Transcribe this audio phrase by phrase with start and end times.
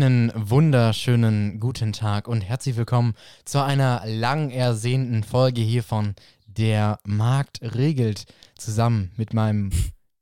[0.00, 6.14] Einen wunderschönen guten Tag und herzlich willkommen zu einer lang ersehnten Folge hier von
[6.46, 8.26] Der Markt regelt
[8.56, 9.70] zusammen mit meinem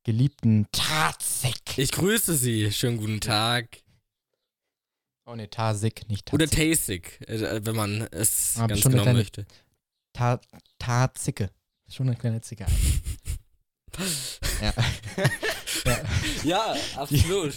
[0.02, 1.76] geliebten Tazik.
[1.76, 2.72] Ich grüße Sie.
[2.72, 3.82] Schönen guten Tag.
[5.26, 6.34] Oh ne, Tazik, nicht Tazik.
[6.34, 9.46] Oder Tasik, äh, wenn man es Aber ganz schon eine genau kleine- möchte.
[10.14, 10.40] Ta
[10.78, 11.50] Tazicke.
[11.86, 12.64] Schon eine kleine Zicke.
[14.62, 14.72] ja.
[15.84, 15.98] ja.
[16.44, 17.54] Ja, absolut.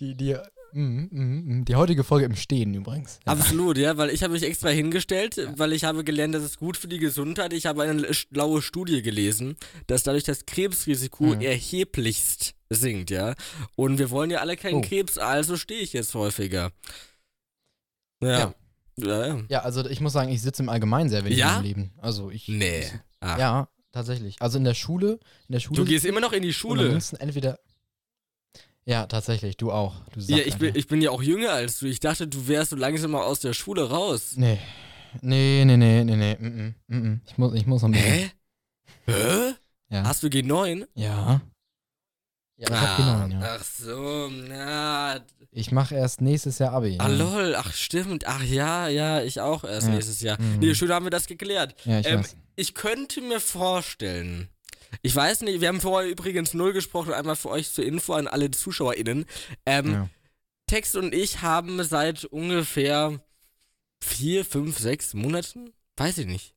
[0.00, 0.36] Die, die,
[0.74, 3.20] die heutige Folge im Stehen übrigens.
[3.26, 3.32] Ja.
[3.32, 6.76] Absolut, ja, weil ich habe mich extra hingestellt, weil ich habe gelernt, das ist gut
[6.76, 7.52] für die Gesundheit.
[7.52, 9.56] Ich habe eine schlaue Studie gelesen,
[9.86, 11.40] dass dadurch das Krebsrisiko Mhm.
[11.42, 13.34] erheblichst sinkt, ja.
[13.76, 14.80] Und wir wollen ja alle keinen Oh.
[14.80, 16.72] Krebs, also stehe ich jetzt häufiger.
[18.20, 18.38] Ja.
[18.38, 18.54] Ja.
[18.96, 19.40] Ja, ja.
[19.48, 21.58] Ja, also ich muss sagen, ich sitze im Allgemeinen sehr wenig Ja?
[21.58, 21.90] im Leben.
[21.98, 22.48] Also ich.
[22.48, 22.84] Nee.
[23.20, 23.38] Ach.
[23.38, 24.36] Ja, tatsächlich.
[24.40, 25.18] Also in der Schule,
[25.48, 25.76] in der Schule.
[25.80, 26.98] Du gehst immer noch in die Schule.
[27.18, 27.58] entweder.
[28.86, 29.94] Ja, tatsächlich, du auch.
[30.12, 31.86] Du Ja, ich bin, ich bin ja auch jünger als du.
[31.86, 34.34] Ich dachte, du wärst so langsam mal aus der Schule raus.
[34.36, 34.58] Nee.
[35.22, 36.36] Nee, nee, nee, nee, nee.
[36.38, 37.20] Mm, mm, mm.
[37.26, 38.12] Ich, muss, ich muss noch ein bisschen.
[38.12, 38.30] Hä?
[39.06, 39.54] Hä?
[39.90, 40.04] Ja.
[40.04, 40.86] Hast du G9?
[40.94, 41.40] Ja.
[42.56, 43.56] Ja, ich hab genommen, ja.
[43.58, 45.20] Ach so, na.
[45.50, 46.96] Ich mache erst nächstes Jahr Abi.
[46.98, 47.16] Ah, ja.
[47.16, 48.26] lol, ach stimmt.
[48.26, 49.94] Ach ja, ja, ich auch erst Ja.
[49.94, 50.40] nächstes Jahr.
[50.40, 50.58] Mhm.
[50.60, 51.74] Nee, schön haben wir das geklärt.
[51.84, 52.22] Ja, ich Ähm.
[52.56, 54.48] Ich könnte mir vorstellen,
[55.02, 58.26] ich weiß nicht, wir haben vorher übrigens null gesprochen, einmal für euch zur Info an
[58.26, 59.26] alle ZuschauerInnen.
[59.66, 60.08] Ähm, Ja.
[60.66, 63.20] Text und ich haben seit ungefähr
[64.02, 66.54] vier, fünf, sechs Monaten, weiß ich nicht.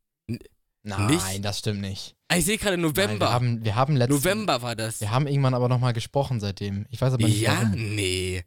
[0.83, 1.43] Nein, nicht?
[1.43, 2.15] das stimmt nicht.
[2.33, 3.25] Ich sehe gerade Nein, November.
[3.27, 5.01] wir haben, wir haben letzten, November war das.
[5.01, 6.85] Wir haben irgendwann aber nochmal gesprochen seitdem.
[6.89, 7.71] Ich weiß aber nicht Ja, warum.
[7.95, 8.43] nee.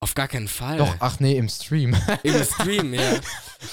[0.00, 0.78] Auf gar keinen Fall.
[0.78, 1.96] Doch, ach nee, im Stream.
[2.22, 3.18] Im Stream, ja.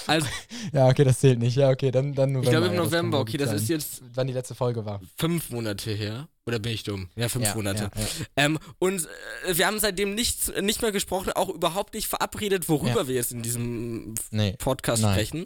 [0.07, 0.25] Also,
[0.73, 1.55] ja, okay, das zählt nicht.
[1.55, 2.43] Ja, okay, dann, dann November.
[2.47, 3.57] ich glaube im ja, das November, wohl okay, das sein.
[3.57, 4.99] ist jetzt Wann die letzte Folge war.
[5.15, 6.27] fünf Monate her.
[6.47, 7.09] Oder bin ich dumm?
[7.15, 7.91] Ja, fünf ja, Monate.
[7.95, 8.05] Ja.
[8.35, 9.07] Ähm, und
[9.47, 13.31] äh, wir haben seitdem nichts, nicht mehr gesprochen, auch überhaupt nicht verabredet, worüber wir jetzt
[13.31, 14.55] in diesem Nee.
[14.57, 15.13] Podcast Nein.
[15.13, 15.45] sprechen.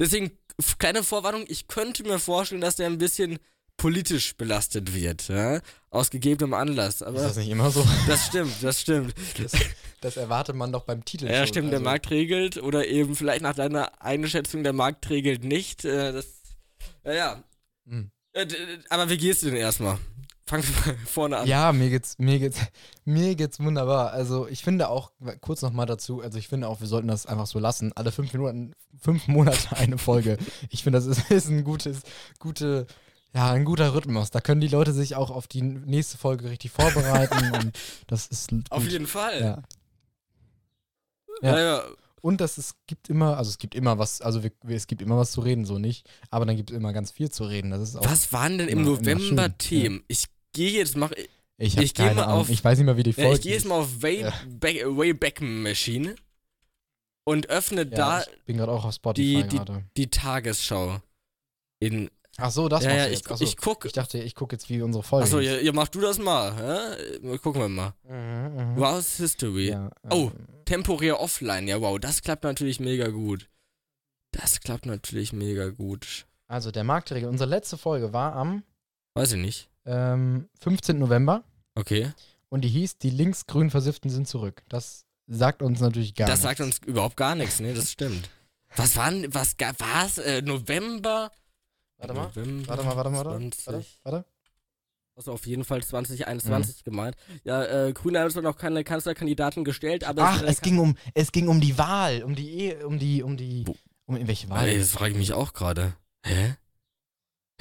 [0.00, 0.32] Deswegen,
[0.78, 3.38] kleine Vorwarnung, ich könnte mir vorstellen, dass der ein bisschen
[3.76, 5.60] politisch belastet wird, ja?
[5.90, 6.96] aus gegebenem Anlass.
[6.96, 7.86] Ist Aber das nicht immer so?
[8.08, 9.14] das stimmt, das stimmt.
[9.40, 9.52] Das,
[10.00, 11.26] das erwartet man doch beim Titel.
[11.26, 11.46] Ja, schon.
[11.46, 15.84] stimmt, der also, Markt regelt oder eben vielleicht nach deiner Einschätzung, der Markt regelt nicht.
[15.84, 16.26] Äh, das,
[17.04, 17.44] ja, ja.
[17.86, 18.10] hm.
[18.32, 18.46] Äh,
[18.90, 19.98] aber wie geht's dir denn erstmal?
[20.50, 20.62] Mal
[21.06, 21.48] vorne an.
[21.48, 22.60] Ja, mir geht's, mir geht's,
[23.04, 24.12] mir geht's wunderbar.
[24.12, 27.46] Also ich finde auch, kurz nochmal dazu, also ich finde auch, wir sollten das einfach
[27.46, 27.92] so lassen.
[27.94, 30.38] Alle fünf Minuten, fünf Monate eine Folge.
[30.70, 32.02] Ich finde, das ist, ist ein gutes,
[32.38, 32.86] gute,
[33.34, 34.30] ja, ein guter Rhythmus.
[34.30, 38.50] Da können die Leute sich auch auf die nächste Folge richtig vorbereiten und das ist
[38.70, 39.40] Auf jeden Fall.
[39.40, 39.62] Ja.
[41.42, 41.58] Ja.
[41.58, 41.64] Ja.
[41.78, 41.84] ja.
[42.22, 45.16] Und das es gibt immer, also es gibt immer was, also wir, es gibt immer
[45.16, 46.08] was zu reden, so nicht.
[46.30, 47.70] Aber dann gibt es immer ganz viel zu reden.
[47.70, 48.04] Das ist auch.
[48.04, 50.02] Was waren denn im immer- November Themen?
[50.08, 51.12] Ich gehe jetzt mach,
[51.58, 52.40] Ich, ich geh keine mal Ahnung.
[52.40, 53.34] auf- Ich weiß nicht mal, wie die ja, Folge.
[53.36, 54.34] ich gehe jetzt mal auf Way, Ja.
[54.48, 56.16] Back, Wayback Machine
[57.24, 61.00] und öffne ja, da ich bin gerade auch auf Spotify die- die- die Tagesschau.
[61.78, 63.30] In, Ach so, das ja, ja, ich, jetzt.
[63.30, 63.44] Ach so.
[63.44, 63.86] ich gucke.
[63.88, 66.52] Ich dachte, ich gucke jetzt, wie unsere Folge Achso, ja, ja, mach du das mal.
[67.22, 67.36] Ja?
[67.38, 67.94] Gucken wir mal.
[68.04, 68.76] Mhm, mhm.
[68.76, 69.68] Wow's History.
[69.70, 70.30] Ja, Oh.
[70.34, 73.48] ähm, Temporär offline, ja wow, das klappt natürlich mega gut.
[74.32, 76.26] Das klappt natürlich mega gut.
[76.48, 77.28] Also, der Marktregel.
[77.28, 78.62] Unsere letzte Folge war am
[79.14, 79.68] Weiß ich nicht.
[79.86, 80.98] ähm, 15.
[80.98, 81.42] November
[81.74, 82.12] Okay.
[82.50, 84.62] und die hieß Die linksgrün Versifften sind zurück.
[84.68, 86.58] Das sagt uns natürlich gar das nichts.
[86.58, 87.72] sagt uns überhaupt gar nichts, ne?
[87.74, 88.28] Das stimmt.
[88.76, 90.18] Was waren, was war's?
[90.18, 91.30] Äh, November?
[91.98, 92.26] Warte mal.
[92.26, 93.50] November Warte mal, warte mal, warte.
[93.50, 94.00] 20.
[94.04, 94.24] Warte.
[95.16, 95.84] Also auf jeden Fall Mhm.
[95.84, 97.16] 2021 gemeint.
[97.44, 100.94] Ja, äh, Grüne haben zwar noch keine Kanzlerkandidaten gestellt, aber Ach, äh, es ging um,
[101.14, 104.50] es ging um die Wahl, um die, E- um die, um die, Wo- um welche
[104.50, 104.68] Wahl?
[104.68, 105.94] Ey, das frage ich mich auch gerade.
[106.24, 106.56] Hä?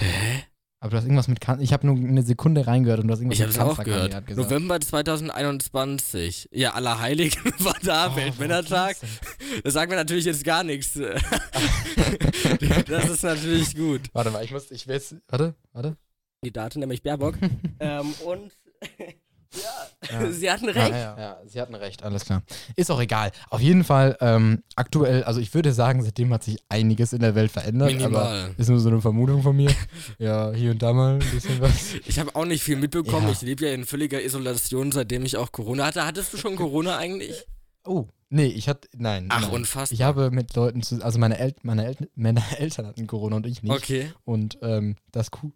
[0.01, 0.44] Hä?
[0.85, 3.19] Aber du hast irgendwas mit, kan ich habe nur eine Sekunde reingehört und du hast
[3.19, 4.28] irgendwas Ich habe mit es auch gehört.
[4.28, 4.38] gesagt.
[4.38, 6.50] November 2021.
[6.51, 8.95] Ja, Allerheiligen war da, Oh, Weltmännertag.
[9.63, 10.94] Das sagt mir natürlich jetzt gar nichts.
[12.88, 14.01] das ist natürlich gut.
[14.13, 15.97] Warte mal, ich muss, ich will jetzt, warte, warte.
[16.44, 17.34] Kandidatin, nämlich Baerbock.
[17.79, 18.51] ähm, und
[19.61, 20.31] ja, Ja.
[20.31, 20.89] sie hatten Ja, recht.
[20.91, 22.43] ja, ja, sie hatten recht, alles klar.
[22.75, 23.31] Ist auch egal.
[23.50, 27.35] Auf jeden Fall, ähm, aktuell, also ich würde sagen, seitdem hat sich einiges in der
[27.35, 28.56] Welt verändert, aber Minimal.
[28.57, 29.71] ist nur so eine Vermutung von mir.
[30.19, 31.94] ja, hier und da mal ein bisschen was.
[32.07, 33.27] Ich habe auch nicht viel mitbekommen.
[33.27, 33.31] Ja.
[33.33, 36.06] Ich lebe ja in völliger Isolation, seitdem ich auch Corona hatte.
[36.06, 37.45] Hattest du schon Corona eigentlich?
[37.88, 39.27] Oh, nee, ich hatte, nein.
[39.30, 39.50] Ach, nein.
[39.51, 39.94] unfassbar.
[39.94, 43.45] Ich habe mit Leuten, zu, also meine, El meine, El meine Eltern hatten Corona und
[43.47, 43.71] ich nicht.
[43.71, 44.12] Okay.
[44.24, 45.51] Und ähm, das cool.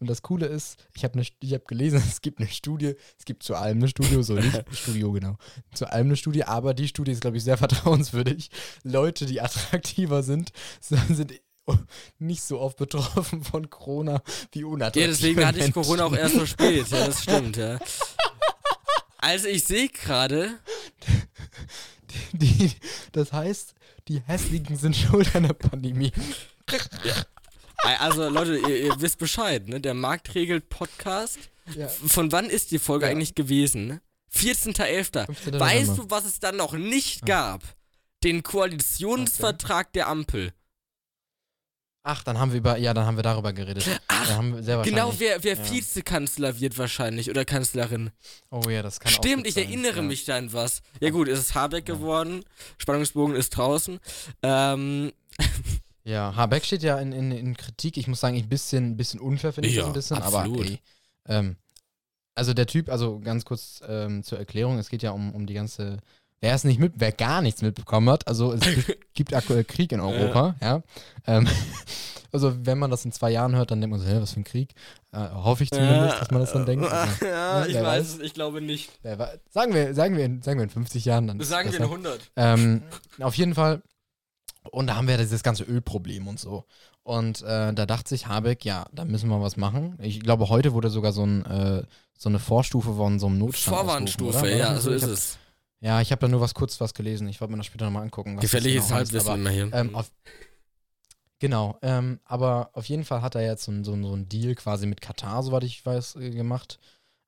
[0.00, 3.42] Und, das Coole ist, ich habe ich hab gelesen, es gibt eine Studie, es gibt
[3.42, 5.36] zu allem eine Studie, so nicht Studio, genau.
[5.74, 8.50] Zu allem eine Studie, aber die Studie ist, glaube ich, sehr vertrauenswürdig.
[8.82, 11.32] Leute, die attraktiver sind, sind
[12.18, 14.22] nicht so oft betroffen von Corona
[14.52, 15.72] wie unattraktive Ja, deswegen hatte ich.
[15.72, 16.88] Corona auch erst so spät.
[16.88, 17.78] Ja, das stimmt, ja.
[19.18, 20.60] Also ich sehe gerade,
[23.12, 23.74] das heißt,
[24.08, 26.12] die Hässlichen sind schuld an der Pandemie.
[27.78, 29.80] Also Leute, ihr, ihr wisst Bescheid, ne?
[29.80, 31.38] Der Markt regelt Podcast.
[31.74, 31.88] Ja.
[31.88, 33.10] Von wann ist die Folge Ja.
[33.12, 34.00] eigentlich gewesen?
[34.34, 35.26] 14.11.
[35.26, 35.60] 15.
[35.60, 36.02] Weißt November.
[36.04, 37.62] du, was es dann noch nicht gab?
[38.24, 40.52] Den Koalitionsvertrag der Ampel.
[42.08, 43.84] Ach, dann haben wir über, ja, dann haben wir darüber geredet.
[44.06, 44.40] Ach,
[44.84, 45.70] Genau, wer, wer ja.
[45.72, 48.10] Vizekanzler wird wahrscheinlich oder Kanzlerin.
[48.50, 50.02] Oh ja, das kann auch Stimmt, gut ich sein, erinnere ja.
[50.02, 50.82] mich da an was.
[51.00, 52.44] Ja gut, es ist Habeck geworden.
[52.78, 53.98] Spannungsbogen ist draußen.
[54.44, 55.12] Ähm,
[56.06, 57.96] Ja, Habeck steht ja in, in, in Kritik.
[57.96, 60.60] Ich muss sagen, ein bisschen, ein bisschen unfair finde ich Ja, das ein bisschen, absolut.
[60.60, 60.80] aber ey,
[61.26, 61.56] ähm,
[62.36, 65.54] also der Typ, also ganz kurz ähm, zur Erklärung, es geht ja um, um die
[65.54, 65.98] ganze,
[66.40, 68.60] wer es nicht mit, wer gar nichts mitbekommen hat, also es
[69.14, 70.82] gibt aktuell Krieg in Europa, ja.
[71.26, 71.48] Ähm,
[72.32, 74.40] also wenn man das in zwei Jahren hört, dann denkt man so, hä, was für
[74.40, 74.74] ein Krieg?
[75.10, 76.86] Äh, hoffe ich zumindest, dass man das dann denkt.
[76.86, 78.08] Also, ja, ne, ich weiß weiß.
[78.14, 78.92] es, ich glaube nicht.
[79.02, 81.40] wer sagen, wir, sagen, wir in, sagen wir in 50 Jahren dann.
[81.40, 82.30] Sagen wir in 100.
[82.36, 82.82] Ähm,
[83.18, 83.82] auf jeden Fall.
[84.70, 86.64] Und da haben wir dieses ganze Ölproblem und so.
[87.02, 89.96] Und äh, da dachte sich Habeck, ja, da müssen wir was machen.
[90.00, 91.82] Ich glaube, heute wurde sogar so, ein, äh,
[92.18, 93.76] so eine Vorstufe von so einem Notstand.
[93.76, 95.38] Vorwarnstufe, ja, so ist hab- es.
[95.80, 97.28] Ja, ich habe da nur was kurz was gelesen.
[97.28, 98.38] Ich wollte mir das später nochmal angucken.
[98.38, 99.70] Gefährliches genau Halbwissen aber, immer hier.
[99.72, 100.10] ähm, auf,
[101.38, 104.86] genau, ähm, aber auf jeden Fall hat er jetzt so, so, so ein Deal quasi
[104.86, 106.78] mit Katar, soweit ich weiß, äh, gemacht.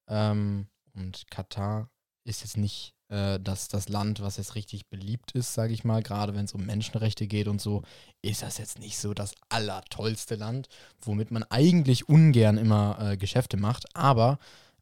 [0.08, 1.90] Ähm, und Katar
[2.24, 6.02] ist jetzt nicht äh, das, das Land, was jetzt richtig beliebt ist, sage ich mal.
[6.02, 7.82] Gerade wenn es um Menschenrechte geht und so,
[8.22, 10.68] ist das jetzt nicht so das allertollste Land,
[11.00, 13.96] womit man eigentlich ungern immer äh, Geschäfte macht.
[13.96, 14.38] Aber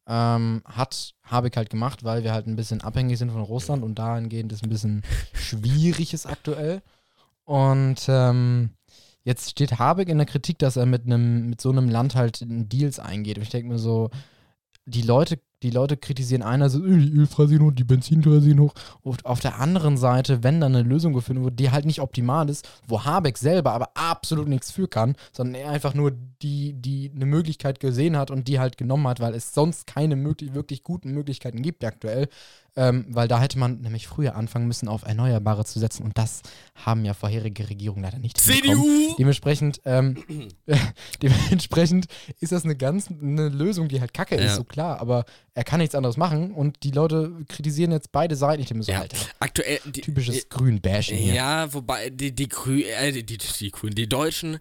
[0.07, 3.99] ähm, hat Habeck halt gemacht, weil wir halt ein bisschen abhängig sind von Russland und
[3.99, 5.03] dahingehend ist ein bisschen
[5.33, 6.81] schwierig ist aktuell.
[7.43, 8.71] Und ähm,
[9.23, 12.39] jetzt steht Habeck in der Kritik, dass er mit einem, mit so einem Land halt
[12.45, 13.37] Deals eingeht.
[13.37, 14.09] Und ich denke mir so,
[14.85, 18.73] die Leute, die Leute kritisieren einer so, die Ölpreise hoch, die Benzinpreise hoch.
[19.01, 22.49] Und auf der anderen Seite, wenn dann eine Lösung gefunden wird, die halt nicht optimal
[22.49, 26.11] ist, wo Habeck selber aber absolut nichts für kann, sondern er einfach nur
[26.41, 30.15] die, die eine Möglichkeit gesehen hat und die halt genommen hat, weil es sonst keine
[30.15, 32.27] möglich, wirklich guten Möglichkeiten gibt aktuell.
[32.75, 36.03] Ähm, weil da hätte man nämlich früher anfangen müssen, auf Erneuerbare zu setzen.
[36.03, 36.43] Und das
[36.75, 38.37] haben ja vorherige Regierungen leider nicht.
[38.37, 39.15] CDU!
[39.17, 40.23] Dementsprechend, ähm,
[41.23, 42.05] dementsprechend
[42.39, 44.43] ist das eine ganz eine Lösung, die halt kacke Ja.
[44.43, 45.01] ist, so klar.
[45.01, 45.25] Aber
[45.57, 48.61] er kann nichts anderes machen und die Leute kritisieren jetzt beide Seiten.
[48.61, 49.79] Ich denke so, Ja, Alter, aktuell.
[49.85, 51.33] Die, typisches Grün-Bashing hier.
[51.33, 54.59] Ja, wobei die, die Grü äh, die, die, die Grünen, die Deutschen,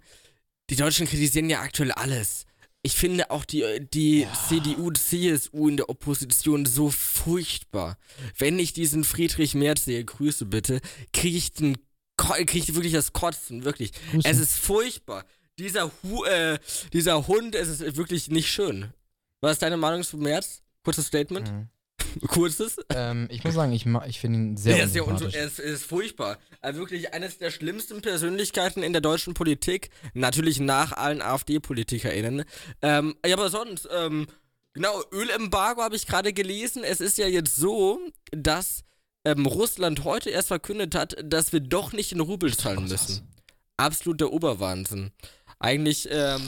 [0.70, 2.46] die Deutschen kritisieren ja aktuell alles.
[2.80, 3.62] Ich finde auch die,
[3.92, 7.98] die CDU, CSU in der Opposition so furchtbar.
[8.38, 10.80] Wenn ich diesen Friedrich Merz sehe, Grüße bitte,
[11.12, 11.76] kriege ich den
[12.16, 13.92] krieg ich wirklich das Kotzen, wirklich.
[14.12, 14.26] Grüße.
[14.26, 15.26] Es ist furchtbar.
[15.58, 16.58] Dieser, Hu äh,
[16.94, 18.94] dieser Hund, es ist wirklich nicht schön.
[19.42, 20.62] Was ist deine Meinung zu Merz?
[20.86, 21.52] Kurzes Statement?
[21.52, 21.68] Mhm.
[22.28, 22.76] Kurzes?
[22.90, 25.64] Ähm, ich muss sagen, ich, ich finde ihn sehr er ist ja er ist, er
[25.64, 26.38] ist furchtbar.
[26.60, 29.90] Also wirklich eines der schlimmsten Persönlichkeiten in der deutschen Politik.
[30.14, 32.44] Natürlich nach allen AfD-PolitikerInnen.
[32.82, 34.28] Ähm, ja, aber sonst, ähm,
[34.74, 36.84] genau, Ölembargo habe ich gerade gelesen.
[36.84, 37.98] Es ist ja jetzt so,
[38.30, 38.84] dass
[39.24, 43.26] ähm, Russland heute erst verkündet hat, dass wir doch nicht in Rubel zahlen müssen.
[43.76, 45.10] Absoluter Oberwahnsinn.
[45.58, 46.42] Eigentlich, ähm,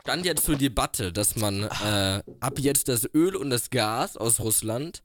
[0.00, 4.40] stand jetzt zur Debatte, dass man äh, ab jetzt das Öl und das Gas aus
[4.40, 5.02] Russland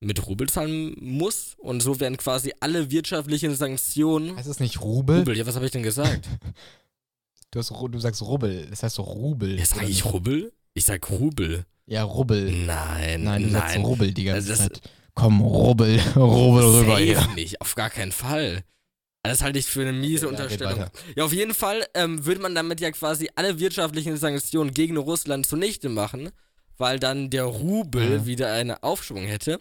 [0.00, 4.36] mit Rubel zahlen muss und so werden quasi alle wirtschaftlichen Sanktionen.
[4.36, 5.18] Heißt es nicht Rubel?
[5.20, 6.28] Rubel, ja, was habe ich denn gesagt?
[7.50, 8.66] Du, hast, du sagst Rubbel.
[8.68, 9.58] Das heißt doch Rubel.
[9.58, 10.04] Ja, sag oder ich?
[10.04, 10.52] Rubel?
[10.74, 11.64] Ich sag Rubel.
[11.86, 12.52] Ja, Rubbel.
[12.66, 13.84] Nein, Nein, du sagst nein.
[13.86, 14.90] Rubbel die ganze Also das- Zeit.
[15.14, 17.26] Komm, Rubbel, Rubbel rüber hier.
[17.34, 18.64] nicht, auf gar keinen Fall.
[19.22, 20.86] Das halte ich für eine miese Ja, Unterstellung.
[21.16, 25.44] Ja, auf jeden Fall ähm, würde man damit ja quasi alle wirtschaftlichen Sanktionen gegen Russland
[25.46, 26.30] zunichte machen,
[26.78, 28.26] weil dann der Rubel Mhm.
[28.26, 29.60] wieder eine Aufschwung hätte.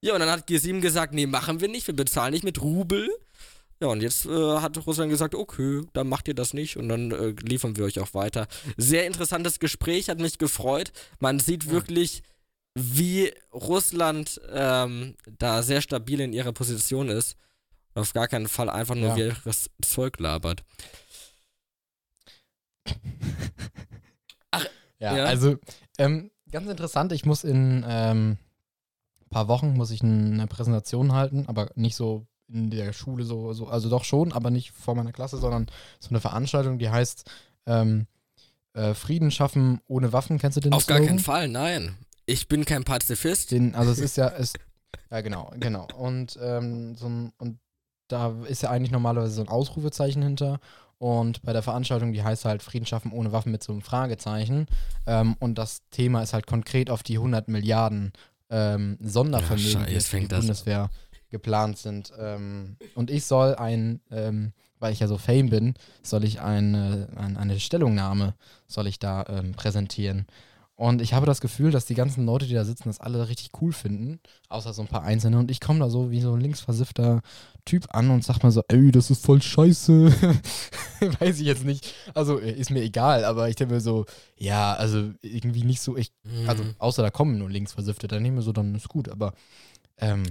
[0.00, 3.08] Ja, und dann hat G7 gesagt, nee, machen wir nicht, wir bezahlen nicht mit Rubel.
[3.80, 7.10] Ja, und jetzt äh, hat Russland gesagt, okay, dann macht ihr das nicht und dann
[7.10, 8.46] äh, liefern wir euch auch weiter.
[8.76, 10.92] Sehr interessantes Gespräch, hat mich gefreut.
[11.20, 11.70] Man sieht Ja.
[11.72, 12.22] wirklich,
[12.74, 17.36] wie Russland ähm, da sehr stabil in ihrer Position ist.
[17.94, 19.16] Auf gar keinen Fall einfach nur Ja.
[19.16, 20.62] wirres Zeug labert.
[25.00, 25.24] Ja, Ja.
[25.24, 25.56] also
[25.98, 27.12] ähm, ganz interessant.
[27.12, 28.38] Ich muss in ähm,
[29.20, 33.52] ein paar Wochen muss ich eine Präsentation halten, aber nicht so in der Schule so,
[33.52, 35.66] so also doch schon, aber nicht vor meiner Klasse, sondern
[35.98, 37.28] so eine Veranstaltung, die heißt
[37.66, 38.06] ähm,
[38.74, 40.38] äh, Frieden schaffen ohne Waffen.
[40.38, 41.16] Kennst du den Auf gar Slogan?
[41.16, 41.96] keinen Fall, nein.
[42.26, 43.50] Ich bin kein Pazifist.
[43.50, 44.52] Den, also es ist ja, es,
[45.10, 45.86] ja genau, genau.
[45.96, 47.58] Und, ähm, so ein, und
[48.08, 50.60] da ist ja eigentlich normalerweise so ein Ausrufezeichen hinter.
[50.98, 54.66] Und bei der Veranstaltung, die heißt halt Frieden schaffen ohne Waffen mit so einem Fragezeichen.
[55.06, 58.12] Ähm, und das Thema ist halt konkret auf die 100 Milliarden
[58.50, 60.90] ähm, Sondervermögen, Ja, die für fängt das- Bundeswehr
[61.30, 62.12] geplant sind.
[62.18, 67.08] Ähm, und ich soll ein, ähm, weil ich ja so fame bin, soll ich eine,
[67.16, 68.34] ein, eine Stellungnahme,
[68.68, 70.26] soll ich da ähm, präsentieren.
[70.76, 73.50] Und ich habe das Gefühl, dass die ganzen Leute, die da sitzen, das alle richtig
[73.60, 75.38] cool finden, außer so ein paar Einzelne.
[75.38, 77.22] Und ich komme da so wie so ein linksversiffter
[77.64, 80.12] Typ an und sag mal so, ey, das ist voll scheiße.
[81.20, 81.94] Weiß ich jetzt nicht.
[82.14, 84.04] Also äh, ist mir egal, aber ich denke mir so,
[84.36, 86.12] ja, also irgendwie nicht so, ich,
[86.46, 86.74] also Mhm.
[86.78, 89.08] außer da kommen nur linksversiffte, dann nehme ich mir so, dann ist gut.
[89.08, 89.32] Aber
[89.98, 90.24] ähm,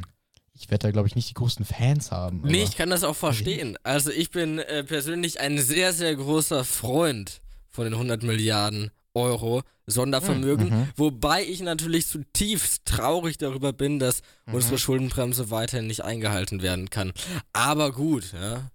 [0.53, 2.41] ich werde da, glaube ich, nicht die größten Fans haben.
[2.43, 3.77] Nee, ich kann das auch verstehen.
[3.83, 9.61] Also ich bin äh, persönlich ein sehr, sehr großer Freund von den 100 Milliarden Euro
[9.85, 10.87] Sondervermögen, Mhm.
[10.95, 14.55] wobei ich natürlich zutiefst traurig darüber bin, dass Mhm.
[14.55, 17.11] unsere Schuldenbremse weiterhin nicht eingehalten werden kann.
[17.51, 18.69] Aber gut, ja.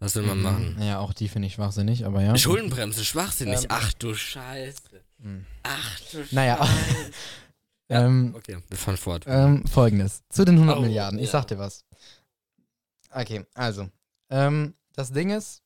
[0.00, 0.76] Was will man machen?
[0.82, 2.36] Ja, auch die finde ich schwachsinnig, aber ja.
[2.36, 3.60] Schuldenbremse, schwachsinnig.
[3.60, 4.80] Ähm, Ach du Scheiße.
[5.18, 5.46] Mhm.
[5.62, 6.56] Ach du Naja.
[6.64, 6.68] Scheiße.
[7.90, 9.24] Ja, Ähm, okay, wir fahren fort.
[9.26, 10.22] Ähm, Folgendes.
[10.30, 11.18] Zu den 100 Oh, Milliarden.
[11.18, 11.32] Ich ja.
[11.32, 11.84] sag dir was.
[13.10, 13.90] Okay, also.
[14.30, 15.60] Ähm, das Ding ist,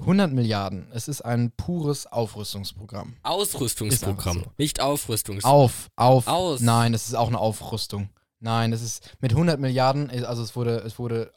[0.00, 0.86] 100 Milliarden.
[0.92, 3.16] Es ist ein pures Aufrüstungsprogramm.
[3.22, 5.60] Ausrüstungsprogramm, einfach nicht Aufrüstungsprogramm.
[5.60, 6.26] Auf, auf.
[6.26, 6.60] Aus.
[6.60, 8.08] Nein, das ist auch eine Aufrüstung.
[8.40, 11.32] Nein, das ist mit 100 Milliarden, also es wurde, es wurde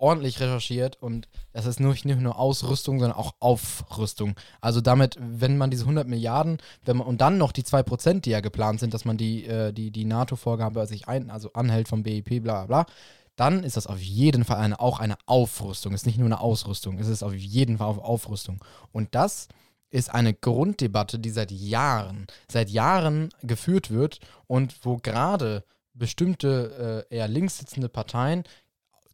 [0.00, 4.34] ordentlich recherchiert und das ist nicht, nicht nur Ausrüstung, sondern auch Aufrüstung.
[4.60, 8.30] Also damit, wenn man diese 100 Milliarden, wenn man, und dann noch die 2%, die
[8.30, 12.02] ja geplant sind, dass man die, äh, die, die NATO-Vorgabe sich ein, also anhält vom
[12.02, 12.94] BIP, bla bla bla,
[13.40, 15.94] dann ist das auf jeden Fall eine, auch eine Aufrüstung.
[15.94, 18.62] Es ist nicht nur eine Ausrüstung, es ist auf jeden Fall auf Aufrüstung.
[18.92, 19.48] Und das
[19.88, 27.16] ist eine Grunddebatte, die seit Jahren, seit Jahren geführt wird und wo gerade bestimmte äh,
[27.16, 28.44] eher links sitzende Parteien,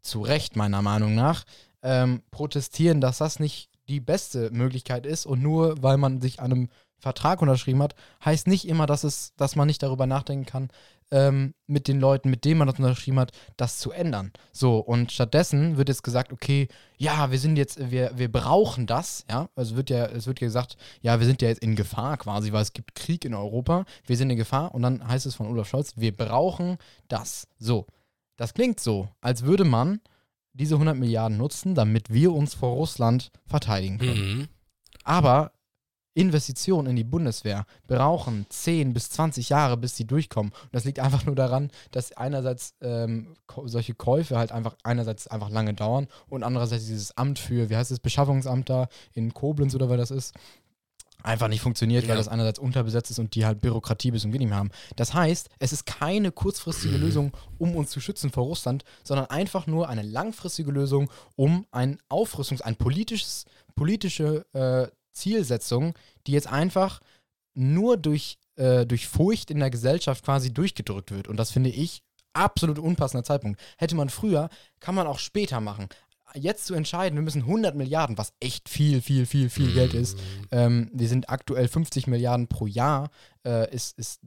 [0.02, 1.44] zu Recht meiner Meinung nach,
[1.82, 6.68] ähm, protestieren, dass das nicht die beste Möglichkeit ist und nur weil man sich einem
[6.98, 10.68] Vertrag unterschrieben hat, heißt nicht immer, dass es, dass man nicht darüber nachdenken kann,
[11.10, 14.32] ähm, mit den Leuten, mit denen man das unterschrieben hat, das zu ändern.
[14.52, 19.24] So, und stattdessen wird jetzt gesagt, okay, ja, wir sind jetzt, wir, wir brauchen das,
[19.30, 19.48] ja.
[19.54, 22.52] Also wird ja, es wird ja gesagt, ja, wir sind ja jetzt in Gefahr quasi,
[22.52, 25.46] weil es gibt Krieg in Europa, wir sind in Gefahr und dann heißt es von
[25.46, 27.46] Olaf Scholz, wir brauchen das.
[27.58, 27.86] So.
[28.36, 30.00] Das klingt so, als würde man
[30.52, 34.38] diese 100 Milliarden nutzen, damit wir uns vor Russland verteidigen können.
[34.38, 34.48] Mhm.
[35.04, 35.52] Aber
[36.16, 40.50] Investitionen in die Bundeswehr brauchen 10 bis 20 Jahre, bis sie durchkommen.
[40.50, 43.34] Und das liegt einfach nur daran, dass einerseits ähm,
[43.66, 47.90] solche Käufe halt einfach einerseits einfach lange dauern und andererseits dieses Amt für, wie heißt
[47.90, 50.32] es, Beschaffungsamt da in Koblenz oder weil das ist,
[51.22, 52.16] einfach nicht funktioniert, weil Ja.
[52.16, 54.70] das einerseits unterbesetzt ist und die halt Bürokratie bis nicht mehr haben.
[54.96, 59.66] Das heißt, es ist keine kurzfristige Lösung, um uns zu schützen vor Russland, sondern einfach
[59.66, 63.44] nur eine langfristige Lösung, um ein Aufrüstungs-, ein politisches,
[63.74, 65.94] politische äh, Zielsetzung,
[66.26, 67.00] die jetzt einfach
[67.54, 71.26] nur durch, äh, durch Furcht in der Gesellschaft quasi durchgedrückt wird.
[71.28, 72.02] Und das finde ich
[72.34, 73.60] absolut unpassender Zeitpunkt.
[73.78, 75.88] Hätte man früher, kann man auch später machen.
[76.34, 80.18] Jetzt zu entscheiden, wir müssen 100 Milliarden, was echt viel, viel, viel, viel Geld ist.
[80.50, 83.10] Ähm, wir sind aktuell 50 Milliarden pro Jahr,
[83.44, 84.20] äh, ist, ist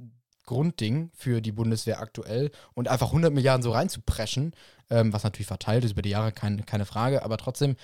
[0.45, 2.49] Grundding für die Bundeswehr aktuell.
[2.73, 4.53] Und einfach 100 Milliarden so reinzupreschen,
[4.89, 7.75] ähm, was natürlich verteilt ist über die Jahre, kein, keine Frage, aber trotzdem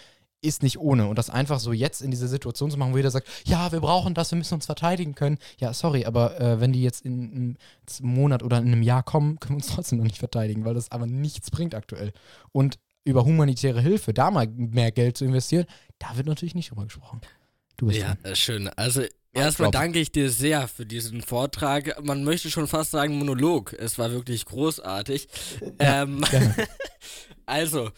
[0.45, 1.07] ist nicht ohne.
[1.07, 3.79] Und das einfach so jetzt in diese Situation zu machen, wo jeder sagt, ja, wir
[3.81, 5.37] brauchen das, wir müssen uns verteidigen können.
[5.59, 7.57] Ja, sorry, aber äh, wenn die jetzt in
[8.01, 10.73] einem Monat oder in einem Jahr kommen, können wir uns trotzdem noch nicht verteidigen, weil
[10.73, 12.13] das aber nichts bringt aktuell.
[12.51, 15.65] Und über humanitäre Hilfe, da mal mehr Geld zu investieren,
[15.99, 17.21] da wird natürlich nicht drüber gesprochen.
[17.77, 18.31] Du bist Ja, dran.
[18.31, 18.67] äh, schön.
[18.69, 22.03] Also erstmal danke ich dir sehr für diesen Vortrag.
[22.03, 23.73] Man möchte schon fast sagen Monolog.
[23.73, 25.27] Es war wirklich großartig.
[25.79, 26.55] ähm, gerne.
[27.45, 27.91] also,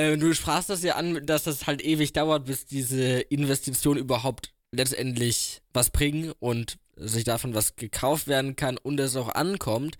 [0.00, 4.54] äh, du sprachst das ja an, dass das halt ewig dauert, bis diese Investitionen überhaupt
[4.72, 9.96] letztendlich was bringen und sich davon was gekauft werden kann und es auch ankommt.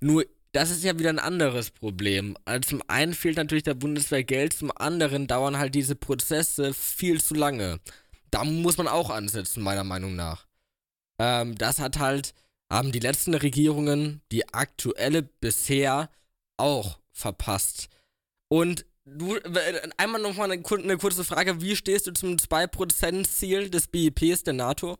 [0.00, 2.36] Nur das ist ja wieder ein anderes Problem.
[2.44, 7.20] Also zum einen fehlt natürlich der Bundeswehr Geld, zum anderen dauern halt diese Prozesse viel
[7.20, 7.80] zu lange.
[8.30, 10.46] Da muss man auch ansetzen, meiner Meinung nach.
[11.18, 12.34] Ähm, das hat halt,
[12.70, 16.10] haben die letzten Regierungen, die aktuelle bisher
[16.56, 17.88] auch verpasst.
[18.48, 19.38] Und du,
[19.96, 24.96] einmal nochmal eine, eine kurze Frage, wie stehst du zum 2%-Ziel des BIPs der NATO?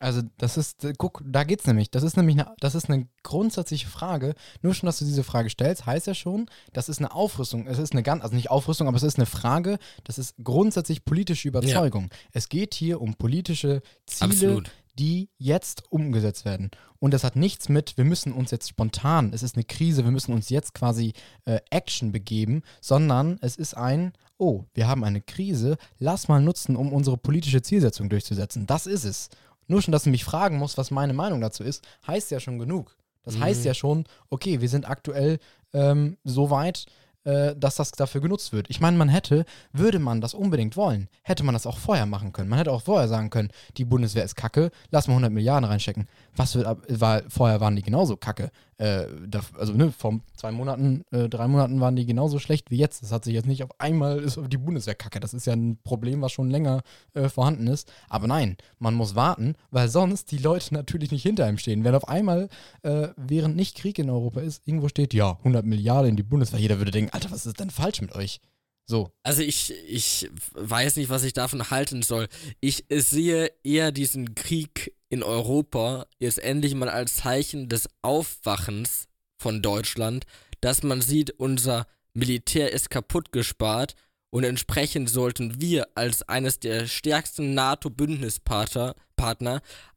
[0.00, 1.90] Also, das ist, äh, guck, da geht's nämlich.
[1.90, 4.34] Das ist nämlich eine, das ist eine grundsätzliche Frage.
[4.60, 7.66] Nur schon, dass du diese Frage stellst, heißt ja schon, das ist eine Aufrüstung.
[7.66, 11.06] Es ist eine ganz, also nicht Aufrüstung, aber es ist eine Frage, das ist grundsätzlich
[11.06, 12.10] politische Überzeugung.
[12.32, 14.70] Es geht hier um politische Ziele, Absolut.
[14.98, 16.70] Die jetzt umgesetzt werden.
[16.98, 20.10] Und das hat nichts mit, wir müssen uns jetzt spontan, es ist eine Krise, wir
[20.10, 21.12] müssen uns jetzt quasi
[21.44, 26.76] äh, Action begeben, sondern es ist ein, oh, wir haben eine Krise, lass mal nutzen,
[26.76, 28.66] um unsere politische Zielsetzung durchzusetzen.
[28.66, 29.28] Das ist es.
[29.66, 32.58] Nur schon, dass du mich fragen musst, was meine Meinung dazu ist, heißt ja schon
[32.58, 32.96] genug.
[33.22, 33.40] Das mhm.
[33.40, 35.38] heißt ja schon, okay, wir sind aktuell
[35.72, 36.86] ähm, so weit,
[37.24, 38.68] äh, dass das dafür genutzt wird.
[38.70, 42.32] Ich meine, man hätte, würde man das unbedingt wollen, hätte man das auch vorher machen
[42.32, 42.48] können.
[42.48, 46.06] Man hätte auch vorher sagen können, die Bundeswehr ist kacke, lass mal 100 Milliarden reinstecken.
[46.36, 48.50] Was wird ab, weil vorher waren die genauso kacke.
[48.76, 52.76] Äh, da, also ne, vor zwei Monaten, äh, drei Monaten waren die genauso schlecht wie
[52.76, 53.02] jetzt.
[53.02, 55.20] Das hat sich jetzt nicht auf einmal ist die Bundeswehr kacke.
[55.20, 56.82] Das ist ja ein Problem, was schon länger
[57.14, 57.92] äh, vorhanden ist.
[58.08, 61.84] Aber nein, man muss warten, weil sonst die Leute natürlich nicht hinter ihm stehen.
[61.84, 62.48] Wenn auf einmal,
[62.82, 66.58] äh, während nicht Krieg in Europa ist, irgendwo steht, ja, 100 Milliarden in die Bundeswehr,
[66.58, 68.40] jeder würde denken, Alter, was ist denn falsch mit euch?
[68.86, 69.12] So.
[69.22, 72.26] Also ich, ich weiß nicht, was ich davon halten soll.
[72.60, 79.06] Ich sehe eher diesen Krieg in Europa jetzt endlich mal als Zeichen des Aufwachens
[79.38, 80.24] von Deutschland,
[80.60, 83.94] dass man sieht, unser Militär ist kaputt gespart
[84.30, 88.96] und entsprechend sollten wir als eines der stärksten NATO-Bündnispartner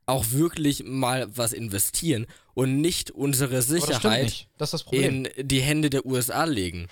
[0.07, 4.49] auch wirklich mal was investieren und nicht unsere Sicherheit nicht.
[4.91, 6.87] in die Hände der USA legen.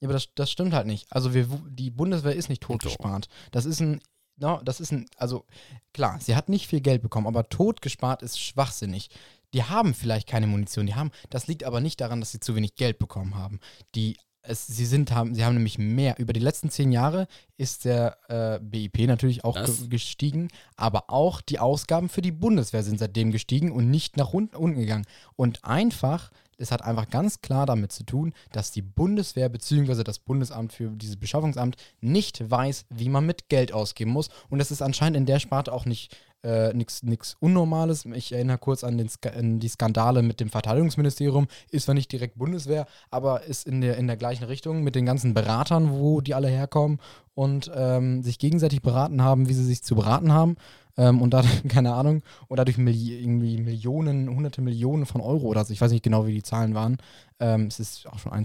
[0.00, 1.06] Ja, aber das, das stimmt halt nicht.
[1.10, 3.28] Also wir, die Bundeswehr ist nicht totgespart.
[3.52, 4.00] Das ist ein
[4.40, 5.44] no, das ist ein, also
[5.92, 9.10] klar, sie hat nicht viel Geld bekommen, aber tot gespart ist schwachsinnig.
[9.52, 12.56] Die haben vielleicht keine Munition, die haben, das liegt aber nicht daran, dass sie zu
[12.56, 13.60] wenig Geld bekommen haben.
[13.94, 17.84] Die, es, sie sind, haben, sie haben nämlich mehr, über die letzten zehn Jahre ist
[17.84, 22.98] der äh, BIP natürlich auch ge gestiegen, aber auch die Ausgaben für die Bundeswehr sind
[22.98, 25.06] seitdem gestiegen und nicht nach unten gegangen.
[25.36, 26.30] Und einfach
[26.60, 30.04] es hat einfach ganz klar damit zu tun, dass die Bundeswehr bzw.
[30.04, 34.28] das Bundesamt für dieses Beschaffungsamt nicht weiß, wie man mit Geld ausgeben muss.
[34.48, 38.06] Und das ist anscheinend in der Sparte auch nicht äh, nichts Unnormales.
[38.06, 41.48] Ich erinnere kurz an, Ska an die Skandale mit dem Verteidigungsministerium.
[41.70, 45.06] Ist zwar nicht direkt Bundeswehr, aber ist in der, in der gleichen Richtung mit den
[45.06, 46.98] ganzen Beratern, wo die alle herkommen
[47.34, 50.56] und ähm, sich gegenseitig beraten haben, wie sie sich zu beraten haben.
[51.00, 55.64] Ähm, und da, keine Ahnung, und dadurch Milli irgendwie Millionen, hunderte Millionen von Euro oder
[55.64, 56.98] so, ich weiß nicht genau, wie die Zahlen waren.
[57.38, 58.44] Ähm, es ist auch schon ein,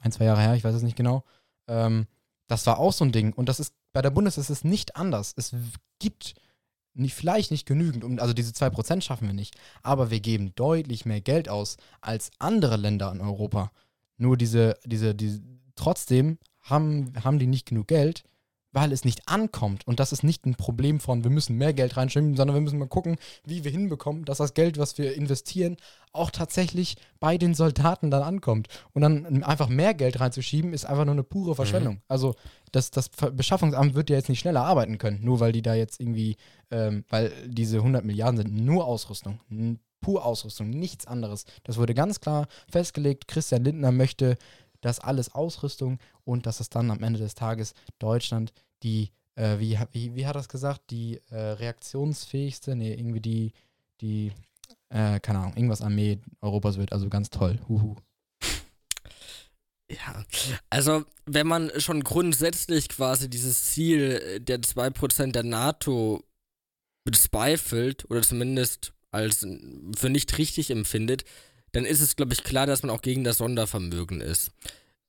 [0.00, 1.24] ein, zwei Jahre her, ich weiß es nicht genau.
[1.66, 2.06] Ähm,
[2.46, 3.32] das war auch so ein Ding.
[3.32, 5.34] Und das ist, bei der Bundes ist es nicht anders.
[5.36, 5.52] Es
[5.98, 6.34] gibt
[6.94, 11.06] nicht, vielleicht nicht genügend, um, also diese 2% schaffen wir nicht, aber wir geben deutlich
[11.06, 13.72] mehr Geld aus als andere Länder in Europa.
[14.16, 15.42] Nur diese, diese, diese,
[15.74, 18.22] trotzdem haben, haben die nicht genug Geld,
[18.76, 19.86] weil es nicht ankommt.
[19.86, 22.78] Und das ist nicht ein Problem von, wir müssen mehr Geld reinschieben, sondern wir müssen
[22.78, 25.78] mal gucken, wie wir hinbekommen, dass das Geld, was wir investieren,
[26.12, 28.68] auch tatsächlich bei den Soldaten dann ankommt.
[28.92, 31.54] Und dann einfach mehr Geld reinzuschieben, ist einfach nur eine pure mhm.
[31.54, 31.94] Verschwendung.
[31.94, 32.02] Mhm.
[32.06, 32.34] Also
[32.70, 35.98] das, das Beschaffungsamt wird ja jetzt nicht schneller arbeiten können, nur weil die da jetzt
[35.98, 36.36] irgendwie,
[36.70, 39.40] ähm, weil diese 100 Milliarden sind nur Ausrüstung.
[40.02, 41.46] Pur Ausrüstung, nichts anderes.
[41.64, 43.26] Das wurde ganz klar festgelegt.
[43.26, 44.36] Christian Lindner möchte
[44.82, 49.78] das alles Ausrüstung und dass es dann am Ende des Tages Deutschland die, äh, wie,
[49.92, 53.52] wie, wie hat er es gesagt, die äh, reaktionsfähigste, nee, irgendwie die,
[54.00, 54.32] die,
[54.88, 57.58] äh, keine Ahnung, irgendwas Armee Europas wird, also ganz toll.
[57.68, 57.96] Huhu.
[59.88, 60.24] Ja,
[60.68, 66.24] also wenn man schon grundsätzlich quasi dieses Ziel der 2% der NATO
[67.04, 69.46] bezweifelt oder zumindest als
[69.96, 71.24] für nicht richtig empfindet,
[71.72, 74.50] dann ist es, glaube ich, klar, dass man auch gegen das Sondervermögen ist.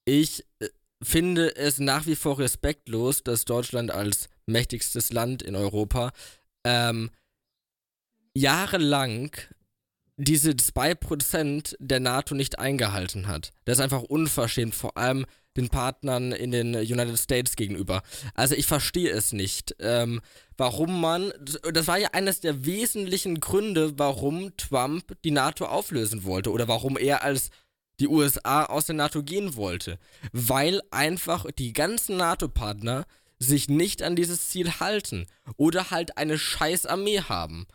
[0.06, 0.70] Ich äh,
[1.02, 6.12] finde es nach wie vor respektlos, dass Deutschland als mächtigstes Land in Europa
[6.64, 7.12] ähm,
[8.34, 9.32] jahrelang
[10.18, 13.52] diese 2% der NATO nicht eingehalten hat.
[13.66, 18.02] Das ist einfach unverschämt, vor allem den Partnern in den United States gegenüber.
[18.36, 20.22] Also ich verstehe es nicht, ähm,
[20.56, 21.34] warum man,
[21.74, 26.98] das war ja eines der wesentlichen Gründe, warum Trump die NATO auflösen wollte oder warum
[26.98, 27.50] er als
[28.00, 30.00] die USA aus der NATO gehen wollte,
[30.32, 33.06] weil einfach die ganzen NATO-Partner
[33.40, 37.68] sich nicht an dieses Ziel halten oder halt eine scheiß Armee haben.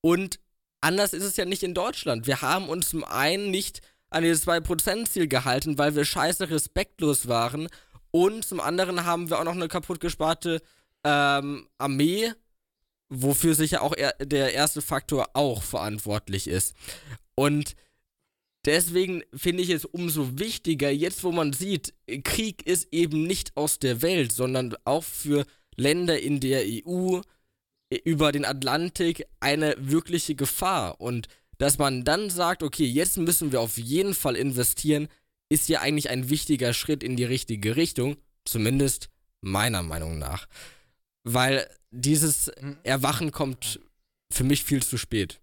[0.00, 0.40] Und
[0.80, 2.26] anders ist es ja nicht in Deutschland.
[2.26, 7.68] Wir haben uns zum einen nicht an dieses 2%-Ziel gehalten, weil wir scheiße respektlos waren
[8.10, 10.60] und zum anderen haben wir auch noch eine kaputtgesparte
[11.04, 12.32] ähm, Armee,
[13.08, 16.74] wofür sicher auch er, der erste Faktor auch verantwortlich ist.
[17.34, 17.76] Und
[18.66, 21.94] Deswegen finde ich es umso wichtiger, jetzt wo man sieht,
[22.24, 25.46] Krieg ist eben nicht aus der Welt, sondern auch für
[25.76, 27.20] Länder in der EU
[28.04, 31.00] über den Atlantik eine wirkliche Gefahr.
[31.00, 35.08] Und dass man dann sagt, okay, jetzt müssen wir auf jeden Fall investieren,
[35.48, 39.08] ist ja eigentlich ein wichtiger Schritt in die richtige Richtung, zumindest
[39.40, 40.46] meiner Meinung nach.
[41.24, 42.78] Weil dieses mhm.
[42.82, 43.80] Erwachen kommt
[44.32, 45.40] für mich viel zu spät.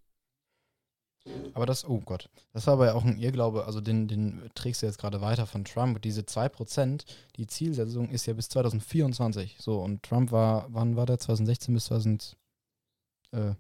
[1.54, 4.82] Aber das, oh Gott, das war aber ja auch ein Irrglaube, also den, den trägst
[4.82, 6.02] du jetzt gerade weiter von Trump.
[6.02, 9.58] Diese 2%, die Zielsetzung ist ja bis 2024.
[9.60, 11.20] So, und Trump war, wann war der?
[11.20, 12.38] 2016 bis 2000,
[13.32, 13.54] äh,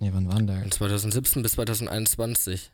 [0.00, 0.60] Nee, wann waren der?
[0.60, 2.70] Von 2017 bis 2021.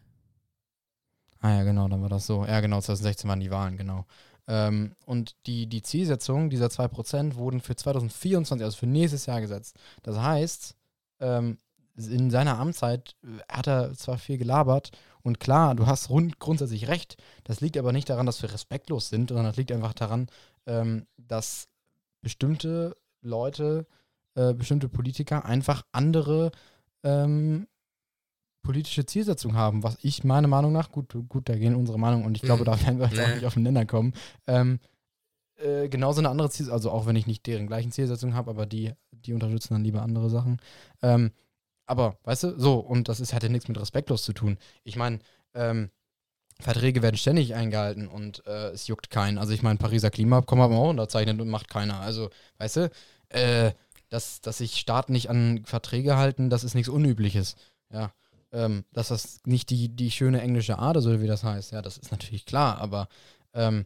[1.41, 2.45] Ah ja, genau, dann war das so.
[2.45, 4.07] Ja, genau, 2016 waren die Wahlen, genau.
[4.47, 9.77] Ähm, und die, die Zielsetzungen dieser 2% wurden für 2024, also für nächstes Jahr gesetzt.
[10.03, 10.77] Das heißt,
[11.21, 11.59] ähm,
[11.97, 14.91] in seiner Amtszeit äh, hat er zwar viel gelabert
[15.23, 17.17] und klar, du hast rund, grundsätzlich recht.
[17.45, 20.29] Das liegt aber nicht daran, dass wir respektlos sind, sondern das liegt einfach daran,
[20.67, 21.69] ähm, dass
[22.21, 23.87] bestimmte Leute,
[24.35, 26.53] äh, bestimmte Politiker einfach andere
[27.03, 27.67] ähm,
[28.63, 32.37] politische Zielsetzungen haben, was ich meiner Meinung nach, gut, gut, da gehen unsere Meinungen und
[32.37, 32.67] ich glaube, mhm.
[32.67, 34.15] da werden wir jetzt auch nicht auf den Nenner kommen.
[34.47, 34.81] Ähm,
[35.57, 38.67] äh, genauso eine andere Zielsetzung, also auch wenn ich nicht deren gleichen Zielsetzungen habe, aber
[38.67, 40.59] die, die unterstützen dann lieber andere Sachen.
[41.03, 41.31] Ähm,
[41.87, 44.59] aber, weißt du, so, und das ist, hat ja nichts mit respektlos zu tun.
[44.85, 45.19] Ich meine,
[45.55, 45.91] ähm,
[46.61, 49.39] Verträge werden ständig eingehalten und äh, es juckt keinen.
[49.39, 52.01] Also ich meine, Pariser Klimaabkommen haben wir auch unterzeichnet und macht keiner.
[52.01, 52.91] Also, weißt du,
[53.31, 53.73] äh,
[54.09, 57.57] dass, dass sich Staaten nicht an Verträge halten, das ist nichts Unübliches.
[57.93, 58.13] Ja
[58.55, 61.73] ähm, dass das nicht die, die schöne englische Art oder wie das heißt.
[61.73, 63.09] Ja, das ist natürlich klar, aber
[63.53, 63.85] ähm,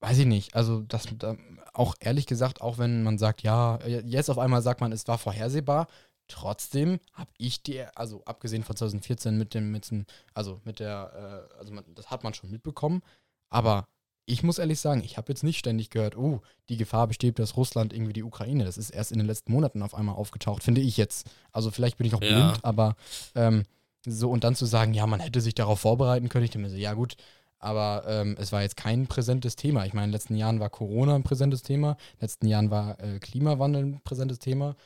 [0.00, 0.54] weiß ich nicht.
[0.54, 1.36] Also, das da,
[1.74, 5.18] auch ehrlich gesagt, auch wenn man sagt, ja, jetzt auf einmal sagt man, es war
[5.18, 5.88] vorhersehbar,
[6.28, 11.48] trotzdem habe ich die, also abgesehen von 2014 mit dem, mit dem also mit der,
[11.54, 13.02] äh, also man, das hat man schon mitbekommen,
[13.50, 13.86] aber
[14.28, 17.56] ich muss ehrlich sagen, ich habe jetzt nicht ständig gehört, oh, die Gefahr besteht, dass
[17.56, 18.64] Russland irgendwie die Ukraine.
[18.64, 21.30] Das ist erst in den letzten Monaten auf einmal aufgetaucht, finde ich jetzt.
[21.50, 22.28] Also vielleicht bin ich auch ja.
[22.28, 22.94] blind, aber
[23.34, 23.62] ähm,
[24.06, 26.70] so und dann zu sagen, ja, man hätte sich darauf vorbereiten können, ich denke mir
[26.70, 27.16] so, ja gut,
[27.58, 29.86] aber ähm, es war jetzt kein präsentes Thema.
[29.86, 32.70] Ich meine, in den letzten Jahren war Corona ein präsentes Thema, in den letzten Jahren
[32.70, 34.76] war äh, Klimawandel ein präsentes Thema,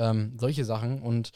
[0.00, 1.32] ähm, solche Sachen und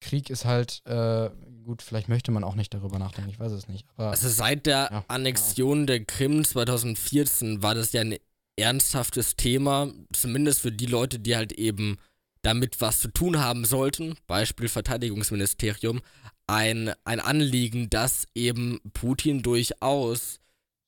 [0.00, 1.30] Krieg ist halt, äh,
[1.64, 3.86] gut, vielleicht möchte man auch nicht darüber nachdenken, ich weiß es nicht.
[3.96, 5.86] Aber, also seit der ja, Annexion ja.
[5.86, 8.16] der Krim 2014 war das ja ein
[8.56, 11.98] ernsthaftes Thema, zumindest für die Leute, die halt eben
[12.42, 16.00] damit was zu tun haben sollten, Beispiel Verteidigungsministerium,
[16.46, 20.40] ein, ein Anliegen, dass eben Putin durchaus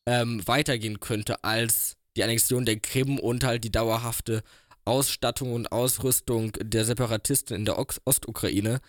[0.07, 4.43] ähm, weitergehen könnte als die Annexion der Krim und halt die dauerhafte
[4.85, 8.81] Ausstattung und Ausrüstung der Separatisten in der Ostukraine.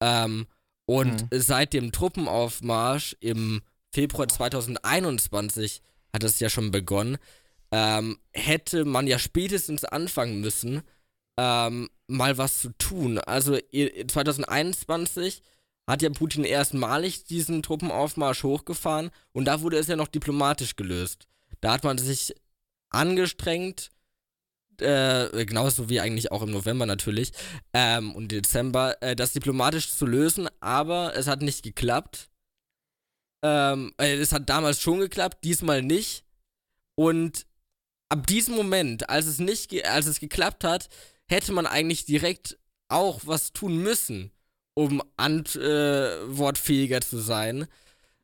[0.00, 0.46] Ähm,
[0.86, 1.40] und mhm.
[1.40, 7.18] seit dem Truppenaufmarsch im Februar 2021 hat es ja schon begonnen,
[7.70, 10.82] ähm, hätte man ja spätestens anfangen müssen,
[11.38, 13.18] ähm, mal was zu tun.
[13.18, 15.42] Also 2021
[15.86, 21.26] hat ja Putin erstmalig diesen Truppenaufmarsch hochgefahren und da wurde es ja noch diplomatisch gelöst.
[21.60, 22.34] Da hat man sich
[22.90, 23.90] angestrengt,
[24.82, 27.32] äh, genauso wie eigentlich auch im November natürlich
[27.72, 32.30] ähm, und Dezember, äh, das diplomatisch zu lösen, aber es hat nicht geklappt.
[33.44, 36.24] Ähm, äh, es hat damals schon geklappt, diesmal nicht.
[36.94, 37.46] Und
[38.08, 40.88] ab diesem Moment, als es nicht, als es geklappt hat,
[41.28, 44.30] hätte man eigentlich direkt auch was tun müssen,
[44.74, 47.66] um antwortfähiger zu sein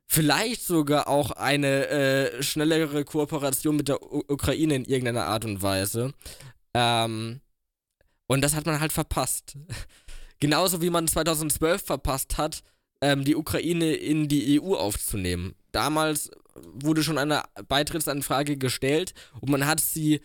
[0.08, 5.62] vielleicht sogar auch eine äh, schnellere Kooperation mit der U Ukraine in irgendeiner Art und
[5.62, 6.14] Weise.
[6.74, 7.40] Ähm,
[8.26, 9.56] und das hat man halt verpasst.
[10.40, 12.62] Genauso wie man 2012 verpasst hat,
[13.00, 15.54] ähm, die Ukraine in die EU aufzunehmen.
[15.72, 20.20] Damals wurde schon eine Beitrittsanfrage gestellt und man hat sie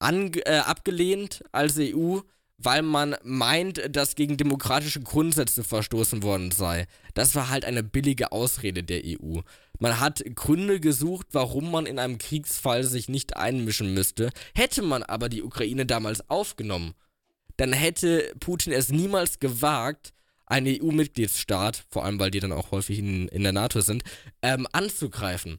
[0.00, 2.20] äh, abgelehnt als EU,
[2.64, 6.86] weil man meint, dass gegen demokratische Grundsätze verstoßen worden sei.
[7.14, 9.40] Das war halt eine billige Ausrede der EU.
[9.78, 14.30] Man hat Gründe gesucht, warum man in einem Kriegsfall sich nicht einmischen müsste.
[14.54, 16.94] Hätte man aber die Ukraine damals aufgenommen,
[17.56, 20.12] dann hätte Putin es niemals gewagt,
[20.46, 24.02] einen EU-Mitgliedsstaat, vor allem weil die dann auch häufig in, in der NATO sind,
[24.42, 25.58] ähm, anzugreifen.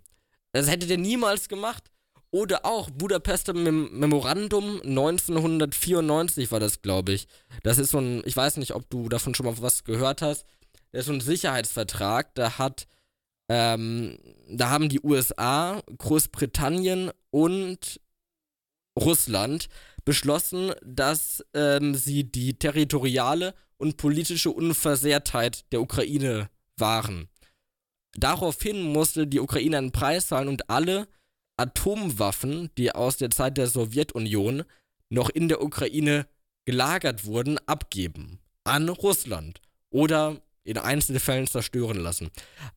[0.51, 1.91] Das hätte der niemals gemacht.
[2.33, 7.27] Oder auch Budapester Mem Memorandum 1994 war das, glaube ich.
[7.61, 10.47] Das ist so ein, ich weiß nicht, ob du davon schon mal was gehört hast.
[10.91, 12.33] Das ist so ein Sicherheitsvertrag.
[12.33, 12.87] Da hat,
[13.49, 14.17] ähm,
[14.49, 18.01] da haben die USA, Großbritannien und
[18.99, 19.69] Russland
[20.03, 27.29] beschlossen, dass ähm, sie die territoriale und politische Unversehrtheit der Ukraine wahren.
[28.15, 31.07] Daraufhin musste die Ukraine einen Preis zahlen und alle
[31.57, 34.63] Atomwaffen, die aus der Zeit der Sowjetunion
[35.09, 36.27] noch in der Ukraine
[36.65, 42.31] gelagert wurden, abgeben an Russland oder in Einzelfällen zerstören lassen.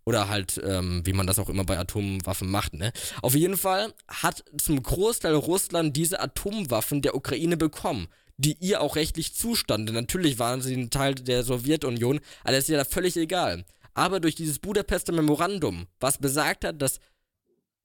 [0.04, 2.92] Oder halt, ähm, wie man das auch immer bei Atomwaffen macht, ne?
[3.22, 8.08] Auf jeden Fall hat zum Großteil Russland diese Atomwaffen der Ukraine bekommen,
[8.38, 9.94] die ihr auch rechtlich zustanden.
[9.94, 13.64] Natürlich waren sie ein Teil der Sowjetunion, aber das ist ja völlig egal.
[13.94, 16.98] Aber durch dieses Budapester Memorandum, was besagt hat, dass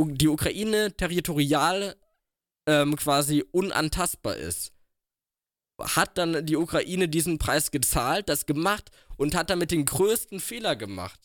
[0.06, 1.96] die Ukraine territorial
[2.68, 4.74] ähm, quasi unantastbar ist,
[5.80, 10.76] hat dann die Ukraine diesen Preis gezahlt, das gemacht und hat damit den größten Fehler
[10.76, 11.20] gemacht.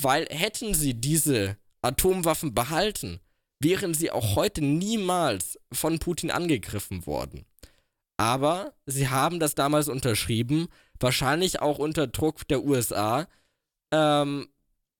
[0.00, 3.20] Weil hätten sie diese Atomwaffen behalten,
[3.60, 7.44] wären sie auch heute niemals von Putin angegriffen worden.
[8.16, 13.26] Aber sie haben das damals unterschrieben, wahrscheinlich auch unter Druck der USA,
[13.92, 14.48] ähm,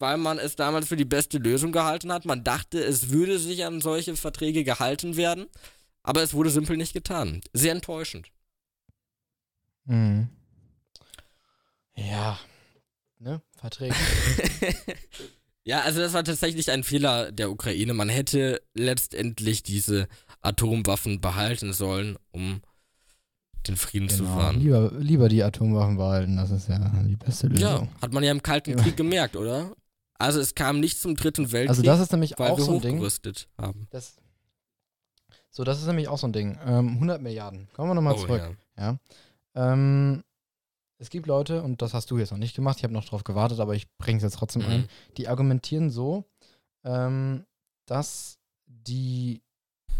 [0.01, 2.25] weil man es damals für die beste Lösung gehalten hat.
[2.25, 5.47] Man dachte, es würde sich an solche Verträge gehalten werden,
[6.03, 7.43] aber es wurde simpel nicht getan.
[7.53, 8.33] Sehr enttäuschend.
[9.85, 10.31] Mhm.
[11.95, 12.39] Ja,
[13.19, 13.43] ne?
[13.59, 13.95] Verträge.
[15.65, 17.93] ja, also das war tatsächlich ein Fehler der Ukraine.
[17.93, 20.09] Man hätte letztendlich diese
[20.41, 22.63] Atomwaffen behalten sollen, um
[23.69, 24.19] den Frieden genau.
[24.19, 24.61] zu wahren.
[24.61, 27.63] Lieber, lieber die Atomwaffen behalten, das ist ja die beste Lösung.
[27.63, 29.73] Ja, hat man ja im Kalten Krieg gemerkt, oder?
[30.21, 32.75] Also es kam nicht zum dritten Weltkrieg, also das ist nämlich weil auch wir so
[32.75, 33.11] ein Ding,
[33.59, 33.87] haben.
[33.91, 34.17] Das,
[35.51, 36.59] so, das ist nämlich auch so ein Ding.
[36.65, 37.69] Ähm, 100 Milliarden.
[37.73, 38.57] Kommen wir nochmal oh, zurück.
[38.77, 38.99] Ja.
[39.55, 39.73] ja.
[39.73, 40.23] Ähm,
[40.99, 43.25] es gibt Leute, und das hast du jetzt noch nicht gemacht, ich habe noch drauf
[43.25, 44.69] gewartet, aber ich bringe es jetzt trotzdem mhm.
[44.69, 46.25] ein, die argumentieren so,
[46.85, 47.47] ähm,
[47.87, 49.43] dass die,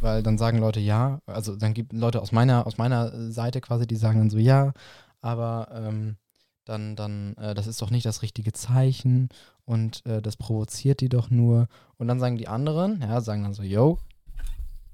[0.01, 3.87] weil dann sagen Leute ja, also dann gibt Leute aus meiner, aus meiner Seite quasi,
[3.87, 4.75] die sagen dann so ja,
[5.23, 6.17] aber ähm,
[6.65, 9.29] dann, dann, äh, das ist doch nicht das richtige Zeichen
[9.65, 11.69] und äh, das provoziert die doch nur.
[11.97, 13.99] Und dann sagen die anderen, ja, sagen dann so, yo,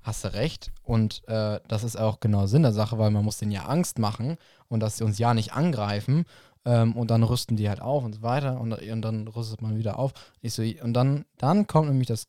[0.02, 0.72] hast du recht.
[0.82, 3.98] Und äh, das ist auch genau Sinn der Sache, weil man muss denen ja Angst
[3.98, 4.36] machen
[4.68, 6.24] und dass sie uns ja nicht angreifen.
[6.64, 9.76] Ähm, und dann rüsten die halt auf und so weiter und, und dann rüstet man
[9.76, 10.12] wieder auf.
[10.40, 12.28] Ich so, und dann, dann kommt nämlich das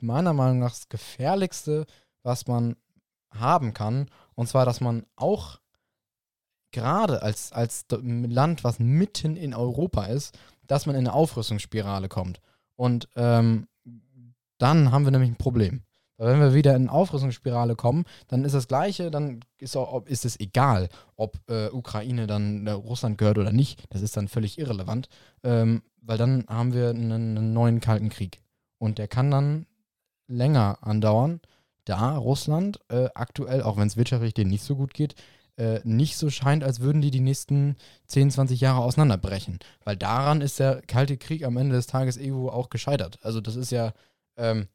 [0.00, 1.86] meiner Meinung nach das Gefährlichste,
[2.22, 2.76] was man
[3.30, 4.08] haben kann.
[4.34, 5.58] Und zwar, dass man auch
[6.72, 12.40] gerade als, als Land, was mitten in Europa ist, dass man in eine Aufrüstungsspirale kommt.
[12.76, 13.66] Und ähm,
[14.58, 15.82] dann haben wir nämlich ein Problem.
[16.18, 20.24] Wenn wir wieder in eine Aufrüstungsspirale kommen, dann ist das Gleiche, dann ist, auch, ist
[20.24, 23.84] es egal, ob äh, Ukraine dann äh, Russland gehört oder nicht.
[23.90, 25.08] Das ist dann völlig irrelevant,
[25.44, 28.40] ähm, weil dann haben wir einen, einen, neuen Kalten Krieg.
[28.78, 29.66] Und der kann dann
[30.26, 31.40] länger andauern,
[31.84, 35.14] da Russland äh, aktuell, auch wenn es wirtschaftlich denen nicht so gut geht,
[35.58, 39.58] äh, nicht so scheint, als würden die die nächsten 10, 20 Jahre auseinanderbrechen.
[39.84, 43.18] Weil daran ist der Kalte Krieg am Ende des Tages irgendwo auch gescheitert.
[43.22, 43.92] Also das ist ja,
[44.36, 44.68] ähm,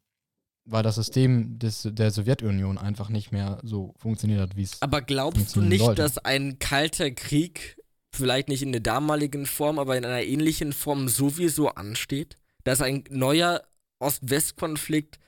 [0.65, 4.81] weil das System des, der Sowjetunion einfach nicht mehr so funktioniert hat, wie es.
[4.81, 6.01] Aber glaubst du nicht, sollte.
[6.01, 11.07] dass ein kalter Krieg vielleicht nicht in der damaligen Form, aber in einer ähnlichen Form
[11.07, 12.37] sowieso ansteht?
[12.65, 13.63] Dass ein neuer
[13.99, 15.19] Ost-West-Konflikt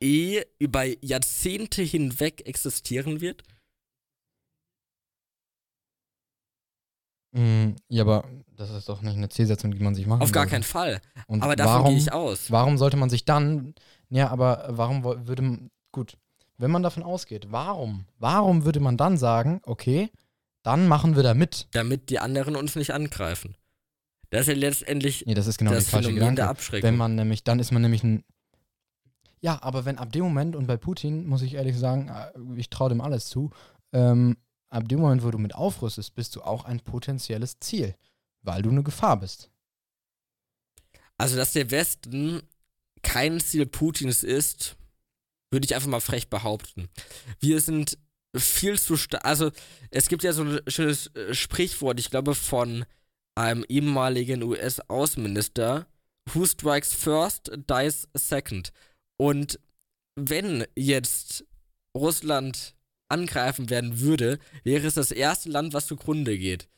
[0.00, 3.42] eh über Jahrzehnte hinweg existieren wird?
[7.32, 8.24] Mm, ja, aber
[8.56, 10.22] das ist doch nicht eine Zielsetzung, die man sich macht.
[10.22, 11.00] Auf gar keinen Fall.
[11.26, 12.50] Und aber davon gehe ich aus.
[12.50, 13.74] Warum sollte man sich dann
[14.10, 16.18] ja, aber warum würde man, gut,
[16.58, 20.10] wenn man davon ausgeht, warum, warum würde man dann sagen, okay,
[20.62, 21.68] dann machen wir da mit?
[21.72, 23.56] Damit die anderen uns nicht angreifen.
[24.30, 26.36] Das ist ja letztendlich nee, das ist genau das die falsche Gedanke.
[26.36, 26.86] der Abschreckung.
[26.86, 28.24] Wenn man nämlich, dann ist man nämlich ein
[29.42, 32.68] ja, aber wenn ab dem Moment, und bei Putin muss ich ehrlich sagen, äh, ich
[32.68, 33.50] traue dem alles zu,
[33.92, 34.36] ähm,
[34.70, 37.94] ab dem Moment, wo du mit aufrüstest, bist du auch ein potenzielles Ziel,
[38.42, 39.50] weil du eine Gefahr bist.
[41.18, 42.42] Also, dass der Westen
[43.02, 44.76] kein Ziel Putins ist,
[45.50, 46.88] würde ich einfach mal frech behaupten.
[47.40, 47.98] Wir sind
[48.34, 49.24] viel zu stark.
[49.24, 49.50] Also,
[49.90, 52.86] es gibt ja so ein schönes äh, Sprichwort, ich glaube, von
[53.34, 55.86] einem ehemaligen US-Außenminister:
[56.32, 58.72] Who strikes first, dies second.
[59.18, 59.58] Und
[60.16, 61.44] wenn jetzt
[61.96, 62.74] Russland
[63.10, 66.68] angreifen werden würde, wäre es das erste Land, was zugrunde geht.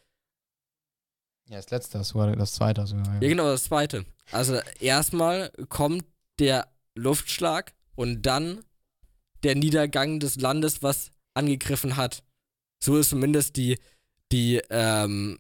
[1.49, 3.07] Ja, das letzte, das war das zweite sogar.
[3.07, 3.21] Ja.
[3.21, 4.07] ja, genau, das zweite.
[4.31, 6.05] Also erstmal kommt
[6.39, 8.65] der Luftschlag und dann
[9.43, 12.23] der Niedergang des Landes, was angegriffen hat.
[12.79, 13.79] So ist zumindest die,
[14.31, 15.39] die, ähm,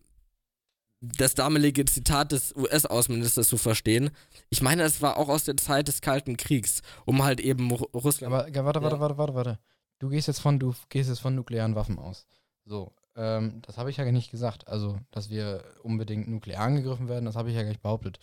[1.00, 4.11] das damalige Zitat des US-Außenministers zu verstehen.
[4.50, 8.33] Ich meine, es war auch aus der Zeit des Kalten Kriegs, um halt eben Russland.
[8.33, 9.00] Aber warte, warte, ja.
[9.00, 9.59] warte, warte, warte.
[10.02, 12.26] Du gehst jetzt von, du gehst jetzt von nuklearen Waffen aus.
[12.64, 14.66] So, ähm, das habe ich ja nicht gesagt.
[14.66, 18.18] Also, dass wir unbedingt nuklear angegriffen werden, das habe ich ja gar nicht behauptet.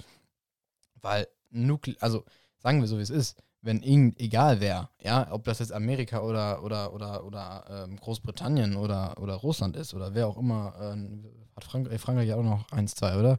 [1.01, 2.25] Weil Nukle also
[2.57, 6.19] sagen wir so, wie es ist, wenn irgend, egal wer, ja, ob das jetzt Amerika
[6.19, 11.31] oder, oder, oder, oder ähm, Großbritannien oder, oder Russland ist oder wer auch immer, ähm,
[11.55, 13.37] hat Frank äh, Frankreich auch noch 1, 2, oder?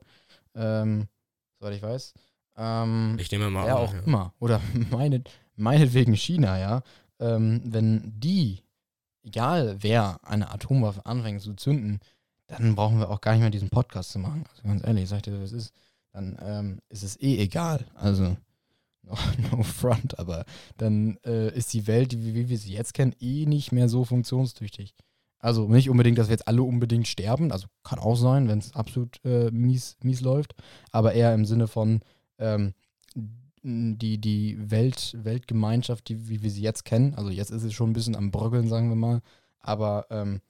[0.54, 1.08] Ähm,
[1.58, 2.14] soweit ich weiß.
[2.56, 4.00] Ähm, ich nehme mal Wer auch ja.
[4.00, 4.32] immer.
[4.38, 6.82] Oder meinet, meinetwegen China, ja.
[7.20, 8.62] Ähm, wenn die,
[9.22, 12.00] egal wer, eine Atomwaffe anfängt zu zünden,
[12.46, 14.44] dann brauchen wir auch gar nicht mehr diesen Podcast zu machen.
[14.50, 15.72] Also ganz ehrlich, sag ich dir, was ist.
[16.12, 17.86] Dann ähm, ist es eh egal.
[17.94, 18.36] Also
[19.52, 20.44] no front, aber
[20.76, 24.04] dann äh, ist die Welt, wie, wie, wir sie jetzt kennen, eh nicht mehr so
[24.04, 24.94] funktionstüchtig.
[25.38, 28.74] Also nicht unbedingt, dass wir jetzt alle unbedingt sterben, also kann auch sein, wenn es
[28.74, 30.54] absolut äh, mies, mies läuft,
[30.92, 32.00] aber eher im Sinne von
[32.38, 32.74] ähm,
[33.62, 37.90] die, die Welt, Weltgemeinschaft, die, wie wir sie jetzt kennen, also jetzt ist es schon
[37.90, 39.22] ein bisschen am Bröckeln, sagen wir mal,
[39.60, 40.40] aber ähm,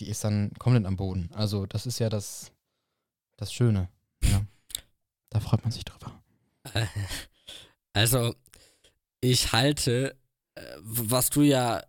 [0.00, 1.30] die ist dann komplett am Boden.
[1.32, 2.52] Also das ist ja das,
[3.36, 3.88] das Schöne.
[4.22, 4.42] Ja.
[5.28, 6.22] Da freut man sich drüber.
[7.92, 8.34] Also,
[9.22, 10.18] ich halte,
[10.54, 11.82] äh, was du ja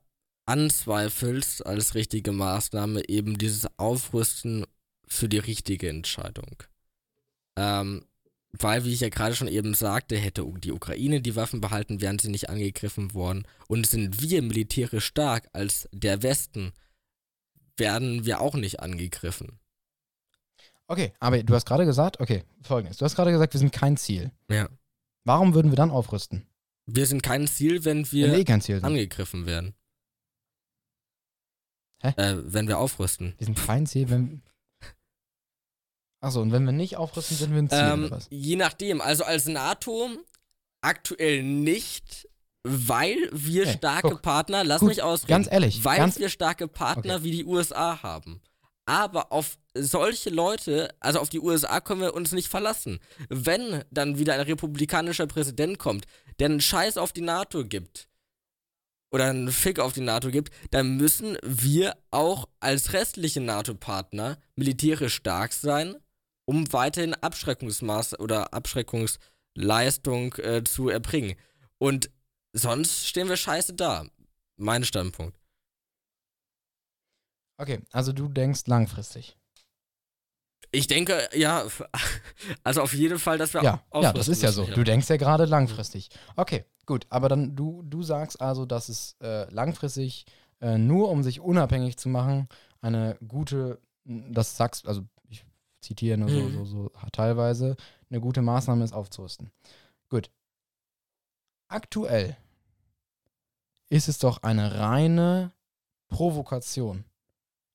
[0.46, 4.66] anzweifelst als richtige Maßnahme, eben dieses Aufrüsten
[5.06, 6.64] für die richtige Entscheidung.
[7.58, 8.07] Ähm,
[8.52, 12.20] weil, wie ich ja gerade schon eben sagte, hätte die Ukraine die Waffen behalten, wären
[12.20, 13.46] sie nicht angegriffen worden.
[13.68, 16.72] Und sind wir militärisch stark als der Westen,
[17.76, 19.60] werden wir auch nicht angegriffen.
[20.88, 22.98] Okay, aber du hast gerade gesagt, okay, folgendes.
[22.98, 24.32] Du hast gerade gesagt, wir sind kein Ziel.
[24.50, 24.70] Ja.
[25.26, 26.48] Warum würden wir dann aufrüsten?
[26.86, 29.74] Wir sind kein Ziel, wenn Wenn wir wir eh Ziel angegriffen werden.
[32.02, 32.14] Hä?
[32.16, 33.34] Äh, wenn wir aufrüsten.
[33.38, 34.42] Wir sind kein Ziel, wenn.
[36.20, 38.28] Achso, und wenn wir nicht aufrüsten, sind wir ein Ziel, Ähm, oder was?
[38.32, 40.10] je nachdem, also als NATO
[40.82, 42.28] aktuell nicht,
[42.64, 44.22] weil wir Hey, starke guck.
[44.24, 48.02] Partner, lass Gut, mich ausreden, Ganz ehrlich, weil ganz, wir starke Partner wie die USA
[48.02, 48.42] haben.
[48.86, 53.00] Aber auf solche Leute, also auf die USA können wir uns nicht verlassen.
[53.30, 56.06] Wenn dann wieder ein republikanischer Präsident kommt,
[56.40, 58.08] der einen Scheiß auf die NATO gibt,
[59.12, 65.16] oder einen Fick auf die NATO gibt, dann müssen wir auch als restliche NATO-Partner militärisch
[65.16, 65.96] stark sein,
[66.48, 71.36] um weiterhin Abschreckungsmaß oder Abschreckungsleistung äh, zu erbringen.
[71.78, 72.10] Und
[72.54, 74.06] sonst stehen wir scheiße da.
[74.56, 75.38] Mein Standpunkt.
[77.58, 79.38] okay, also du denkst langfristig.
[80.72, 81.66] Ich denke, ja,
[82.64, 84.66] also auf jeden Fall, dass wir Ja, ja, das ist ja so.
[84.66, 86.10] Du denkst ja gerade langfristig.
[86.36, 90.26] Okay, gut, aber dann du, du sagst also, dass es äh, langfristig
[90.60, 92.48] äh, nur um sich unabhängig zu machen,
[92.82, 95.04] eine gute, das sagst, also
[95.88, 96.54] ich zitiere nur so, Mhm.
[96.54, 97.78] so, so teilweise,
[98.10, 99.52] eine gute Maßnahme ist aufzurüsten.
[100.10, 100.30] Gut.
[101.70, 102.36] Aktuell
[103.90, 105.52] ist es doch eine reine
[106.10, 107.06] Provokation.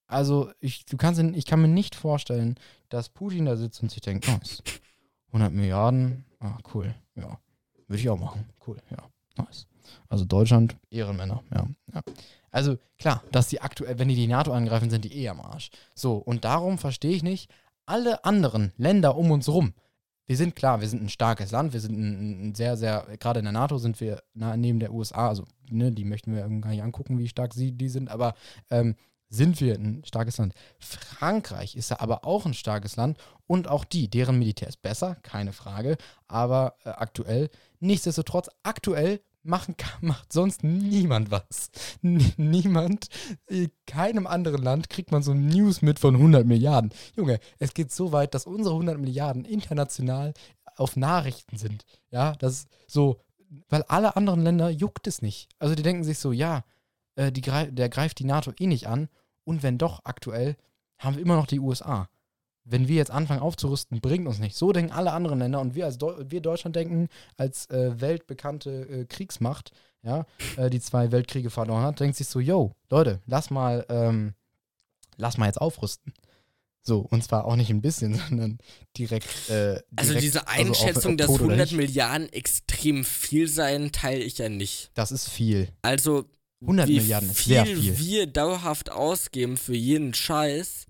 [0.07, 2.59] Also ich, du kannst, ich kann mir nicht vorstellen,
[2.91, 4.63] dass Putin da sitzt und sich denkt, oh, ist
[5.29, 7.39] 100 Milliarden, ah, cool, ja,
[7.87, 8.99] würde ich auch machen, cool, ja,
[9.43, 9.67] nice.
[10.09, 12.03] Also Deutschland, Ehrenmänner, ja, ja.
[12.51, 15.71] Also klar, dass die aktuell, wenn die die NATO angreifen, sind die eh am Arsch.
[15.95, 17.51] So, und darum verstehe ich nicht,
[17.93, 19.75] alle anderen Länder um uns rum,
[20.25, 23.41] wir sind klar, wir sind ein starkes Land, wir sind ein, ein sehr, sehr, gerade
[23.41, 26.71] in der NATO sind wir nah neben der USA, also ne, die möchten wir gar
[26.71, 28.35] nicht angucken, wie stark sie die sind, aber
[28.71, 28.95] ähm,
[29.29, 30.55] sind wir ein starkes Land.
[30.79, 35.17] Frankreich ist ja aber auch ein starkes Land und auch die, deren Militär ist besser,
[35.17, 37.51] keine Frage, aber äh, aktuell,
[37.81, 41.71] nichtsdestotrotz, aktuell machen, macht sonst niemand was.
[42.03, 43.09] N niemand,
[43.47, 46.93] in keinem anderen Land kriegt man so News mit von 100 Milliarden.
[47.17, 50.35] Junge, es geht so weit, dass unsere 100 Milliarden international
[50.77, 51.85] auf Nachrichten sind.
[52.11, 53.21] Ja, das ist so,
[53.69, 55.49] weil alle anderen Länder juckt es nicht.
[55.59, 56.65] Also die denken sich so, ja,
[57.17, 59.09] äh, die der greift die NATO eh nicht an.
[59.45, 60.57] Und wenn doch aktuell,
[60.99, 62.09] haben wir immer noch die USA.
[62.65, 64.55] Wenn wir jetzt anfangen aufzurüsten, bringt uns nicht.
[64.57, 68.71] So denken alle anderen Länder und wir als Deu wir Deutschland denken als äh, weltbekannte
[68.89, 69.73] äh, Kriegsmacht,
[70.03, 74.35] ja, äh, die zwei Weltkriege verloren hat, denkt sich so, yo, Leute, lass mal, ähm,
[75.17, 76.13] lass mal jetzt aufrüsten.
[76.85, 78.59] So, und zwar auch nicht ein bisschen, sondern
[78.99, 79.27] direkt.
[79.49, 83.05] Äh, direkt Also diese also auf- Einschätzung, ob dass tot oder 100 nicht, Milliarden extrem
[83.05, 84.91] viel seien, teile ich ja nicht.
[84.95, 85.69] Das ist viel.
[85.83, 86.25] Also
[86.61, 87.99] 100 wie Milliarden ist viel sehr viel.
[87.99, 90.87] wir dauerhaft ausgeben für jeden Scheiß,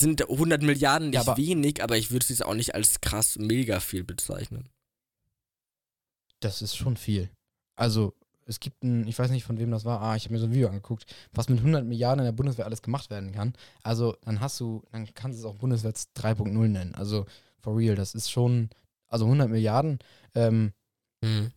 [0.00, 3.00] sind 100 Milliarden nicht Ja, aber- wenig, aber ich würde es jetzt auch nicht als
[3.00, 4.68] krass mega viel bezeichnen.
[6.40, 7.30] Das ist schon viel.
[7.76, 8.14] Also,
[8.46, 10.46] es gibt ein, ich weiß nicht von wem das war, ah, ich habe mir so
[10.46, 13.52] ein Video angeguckt, was mit 100 Milliarden in der Bundeswehr alles gemacht werden kann.
[13.82, 16.94] Also, dann hast du, dann kannst du es auch Bundeswehr 3.0 nennen.
[16.94, 17.26] Also,
[17.58, 18.70] for real, das ist schon,
[19.08, 19.98] also 100 Milliarden.
[20.34, 20.72] Ähm,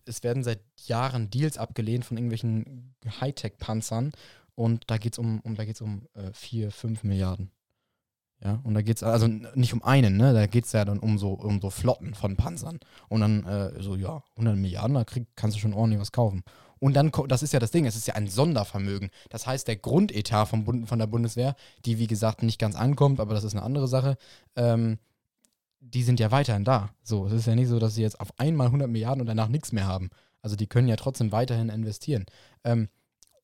[0.04, 4.12] es werden seit Jahren Deals abgelehnt von irgendwelchen Hightech-Panzern
[4.54, 7.50] und da geht es um, um, da geht's um äh, 4, 5 Milliarden.
[8.44, 10.34] Ja, und da geht es also nicht um einen, ne?
[10.34, 12.78] Da geht es ja dann um so, um so Flotten von Panzern.
[13.08, 16.44] Und dann äh, so, ja, 100 Milliarden, da krieg, kannst du schon ordentlich was kaufen.
[16.78, 19.08] Und dann, das ist ja das Ding, es ist ja ein Sondervermögen.
[19.30, 21.56] Das heißt, der Grundetat vom Bund, von der Bundeswehr,
[21.86, 24.18] die wie gesagt nicht ganz ankommt, aber das ist eine andere Sache,
[24.56, 24.98] ähm,
[25.80, 26.90] die sind ja weiterhin da.
[27.02, 29.48] So, es ist ja nicht so, dass sie jetzt auf einmal 100 Milliarden und danach
[29.48, 30.10] nichts mehr haben.
[30.42, 32.26] Also die können ja trotzdem weiterhin investieren.
[32.64, 32.88] Ähm,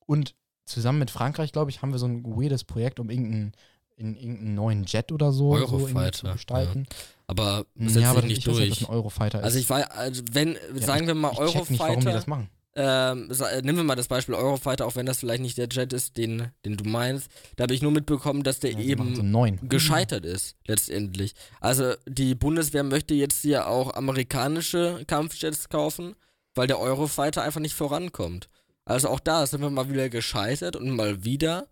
[0.05, 0.35] und
[0.65, 3.53] zusammen mit Frankreich, glaube ich, haben wir so ein weirdes Projekt, um irgendeinen,
[3.95, 6.87] in irgendeinen neuen Jet oder so, so Eurofighter, gestalten.
[7.27, 8.69] Aber Ja, aber das, nicht ich weiß nicht, ob durch.
[8.69, 9.43] das ein Eurofighter ist.
[9.45, 12.07] Also ich war, also wenn, Ja, sagen ich, wir mal ich check nicht, warum die
[12.07, 12.49] Eurofighter, das machen.
[12.75, 15.93] ähm, sa- nehmen wir mal das Beispiel Eurofighter, auch wenn das vielleicht nicht der Jet
[15.93, 17.29] ist, den, den du meinst.
[17.55, 19.59] Da habe ich nur mitbekommen, dass der Ja, eben so neuen.
[19.69, 21.33] gescheitert ist, letztendlich.
[21.61, 26.15] Also die Bundeswehr möchte jetzt hier auch amerikanische Kampfjets kaufen,
[26.55, 28.49] weil der Eurofighter einfach nicht vorankommt.
[28.85, 31.67] Also auch da sind wir mal wieder gescheitert und mal wieder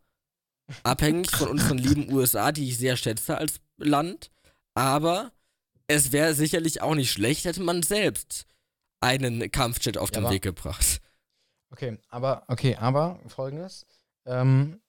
[0.84, 4.32] abhängig von unseren lieben USA, die ich sehr schätze als Land.
[4.74, 5.32] Aber
[5.88, 8.46] es wäre sicherlich auch nicht schlecht, hätte man selbst
[9.02, 11.02] einen Kampfjet auf Ja, den aber- Weg gebracht.
[11.72, 13.86] Okay, aber, okay, aber folgendes.
[14.26, 14.82] Ähm,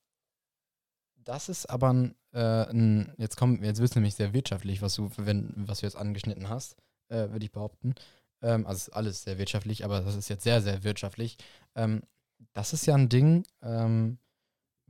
[1.17, 5.11] das ist aber ein, äh, ein jetzt kommen, jetzt wird's nämlich sehr wirtschaftlich, was du,
[5.17, 6.77] wenn, was du jetzt angeschnitten hast,
[7.09, 7.95] äh, würde ich behaupten.
[8.43, 11.37] Ähm, also ist alles sehr wirtschaftlich, aber das ist jetzt sehr, sehr wirtschaftlich.
[11.77, 12.03] Ähm,
[12.55, 14.19] das ist ja ein Ding, ähm,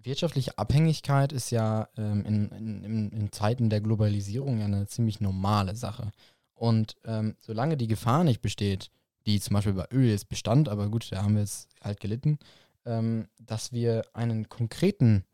[0.04, 5.76] wirtschaftliche Abhängigkeit ist ja ähm, in, in, in, Zeiten der Globalisierung ja eine ziemlich normale
[5.76, 6.10] Sache.
[6.54, 8.90] Und ähm, solange die Gefahr nicht besteht,
[9.26, 12.38] die zum Beispiel bei Öl jetzt bestand, aber gut, da haben wir jetzt halt gelitten,
[12.84, 15.24] ähm, dass wir einen konkreten,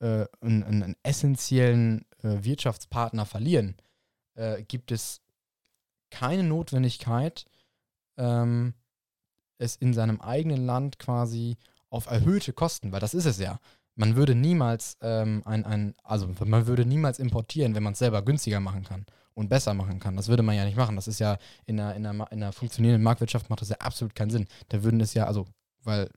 [0.00, 3.76] äh, einen, einen essentiellen äh, Wirtschaftspartner verlieren,
[4.34, 5.20] äh, gibt es
[6.10, 7.44] keine Notwendigkeit,
[8.16, 8.74] ähm,
[9.58, 11.56] es in seinem eigenen Land quasi
[11.90, 13.60] auf erhöhte Kosten, weil das ist es ja.
[13.96, 18.22] Man würde niemals ähm, ein, ein, also man würde niemals importieren, wenn man es selber
[18.22, 20.16] günstiger machen kann und besser machen kann.
[20.16, 20.96] Das würde man ja nicht machen.
[20.96, 24.14] Das ist ja in einer, in einer, in einer funktionierenden Marktwirtschaft macht das ja absolut
[24.14, 24.46] keinen Sinn.
[24.68, 25.46] Da würden es ja, also,
[25.82, 26.10] weil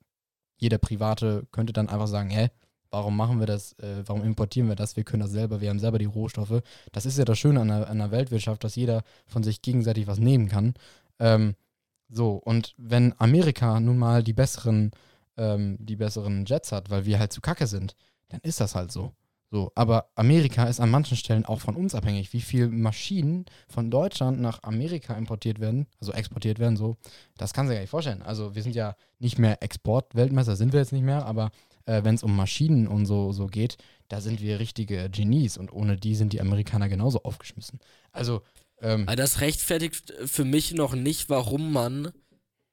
[0.57, 2.49] jeder Private könnte dann einfach sagen, hä,
[2.89, 4.95] warum machen wir das, äh, warum importieren wir das?
[4.95, 6.61] Wir können das selber, wir haben selber die Rohstoffe.
[6.91, 10.07] Das ist ja das Schöne an einer, an einer Weltwirtschaft, dass jeder von sich gegenseitig
[10.07, 10.73] was nehmen kann.
[11.19, 11.55] Ähm,
[12.09, 14.91] so, und wenn Amerika nun mal die besseren,
[15.37, 17.95] ähm, die besseren Jets hat, weil wir halt zu kacke sind,
[18.29, 19.13] dann ist das halt so.
[19.49, 23.89] So, aber Amerika ist an manchen Stellen auch von uns abhängig, wie viel Maschinen von
[23.89, 26.97] Deutschland nach Amerika importiert werden, also exportiert werden, so,
[27.37, 28.21] das kann sich gar nicht vorstellen.
[28.21, 31.51] Also wir sind ja nicht mehr Exportweltmeister, sind wir jetzt nicht mehr, aber
[31.85, 33.77] äh, wenn es um Maschinen und so, so geht,
[34.09, 37.79] da sind wir richtige Genies und ohne die sind die Amerikaner genauso aufgeschmissen.
[38.11, 38.41] Also,
[38.81, 42.11] ähm, das rechtfertigt für mich noch nicht, warum man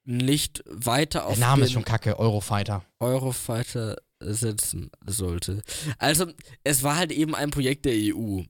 [0.05, 2.85] nicht weiter auf der Name ist schon kacke, Eurofighter.
[2.99, 5.61] Eurofighter setzen sollte.
[5.97, 6.27] Also,
[6.63, 8.41] es war halt eben ein Projekt der EU,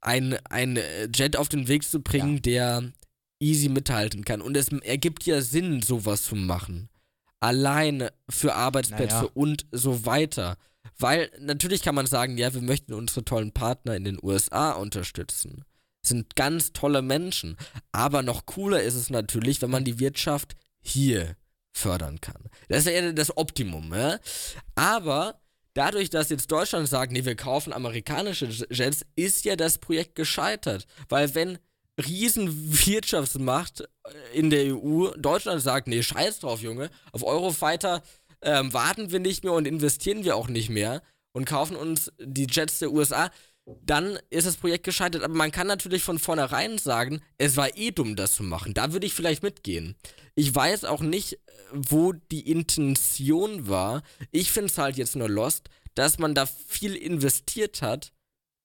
[0.00, 0.78] ein, ein
[1.14, 2.92] Jet auf den Weg zu bringen, der
[3.40, 4.40] easy mithalten kann.
[4.40, 6.88] Und es ergibt ja Sinn, sowas zu machen.
[7.40, 9.30] Allein für Arbeitsplätze Naja.
[9.34, 10.56] und so weiter.
[10.98, 15.64] Weil natürlich kann man sagen, ja, wir möchten unsere tollen Partner in den USA unterstützen.
[16.02, 17.56] Sind ganz tolle Menschen.
[17.92, 20.54] Aber noch cooler ist es natürlich, wenn man die Wirtschaft
[20.84, 21.36] hier
[21.72, 22.48] fördern kann.
[22.68, 24.18] Das ist ja das Optimum, ja?
[24.74, 25.40] Aber
[25.74, 30.86] dadurch, dass jetzt Deutschland sagt, nee, wir kaufen amerikanische Jets, ist ja das Projekt gescheitert.
[31.08, 31.58] Weil wenn
[31.98, 38.02] Riesenwirtschaftsmacht äh, in der EU Deutschland sagt, nee, scheiß drauf, Junge, auf Eurofighter
[38.42, 42.46] ähm, warten wir nicht mehr und investieren wir auch nicht mehr und kaufen uns die
[42.48, 43.30] Jets der USA,
[43.66, 45.22] dann ist das Projekt gescheitert.
[45.22, 48.74] Aber man kann natürlich von vornherein sagen, es war eh dumm, das zu machen.
[48.74, 49.96] Da würde ich vielleicht mitgehen.
[50.34, 51.38] Ich weiß auch nicht, äh,
[51.72, 54.02] wo die Intention war.
[54.30, 58.12] Ich finde es halt jetzt nur lost, dass man da viel investiert hat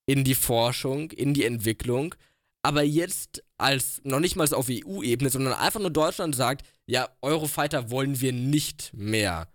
[0.05, 2.15] in die Forschung, in die Entwicklung,
[2.63, 7.91] aber jetzt als noch nicht mal auf EU-Ebene, sondern einfach nur Deutschland sagt, ja, Eurofighter
[7.91, 9.47] wollen wir nicht mehr.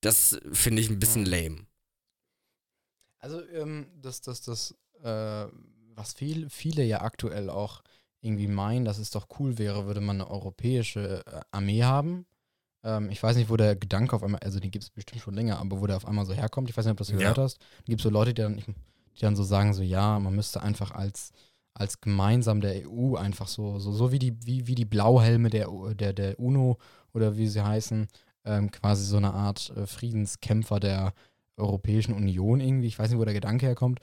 [0.00, 1.66] Das finde ich ein bisschen lame.
[3.18, 4.74] Also, ähm, das, das, das,
[5.06, 5.46] äh,
[5.94, 7.82] was viel, viele ja aktuell auch
[8.20, 12.26] irgendwie meinen, dass es doch cool wäre, würde man eine europäische äh, Armee haben.
[12.84, 15.34] Ähm, ich weiß nicht, wo der Gedanke auf einmal, also den gibt es bestimmt schon
[15.34, 17.18] länger, aber wo der auf einmal so herkommt, ich weiß nicht, ob du das Ja.
[17.18, 17.58] gehört hast.
[17.58, 20.62] Dann gibt es so Leute, die dann, die dann so sagen, so ja, man müsste
[20.62, 21.30] einfach als,
[21.74, 25.68] als gemeinsam der EU einfach so, so, so wie die, wie, wie die Blauhelme der,
[25.94, 26.78] der, der UNO
[27.14, 28.08] oder wie sie heißen,
[28.44, 31.12] ähm, quasi so eine Art äh, Friedenskämpfer der
[31.56, 34.00] Europäischen Union irgendwie, ich weiß nicht, wo der Gedanke herkommt.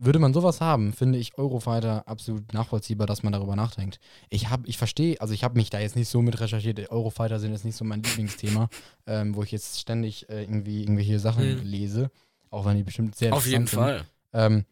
[0.00, 3.98] Würde man sowas haben, finde ich Eurofighter absolut nachvollziehbar, dass man darüber nachdenkt.
[4.28, 6.90] Ich habe, ich verstehe, also ich habe mich da jetzt nicht so mit recherchiert.
[6.90, 8.68] Eurofighter sind jetzt nicht so mein Lieblingsthema,
[9.06, 11.62] ähm, wo ich jetzt ständig äh, irgendwie irgendwelche Sachen Mhm.
[11.64, 12.10] lese,
[12.50, 13.80] auch wenn die bestimmt sehr Auf jeden sind.
[13.80, 14.04] Fall.
[14.32, 14.64] Ähm,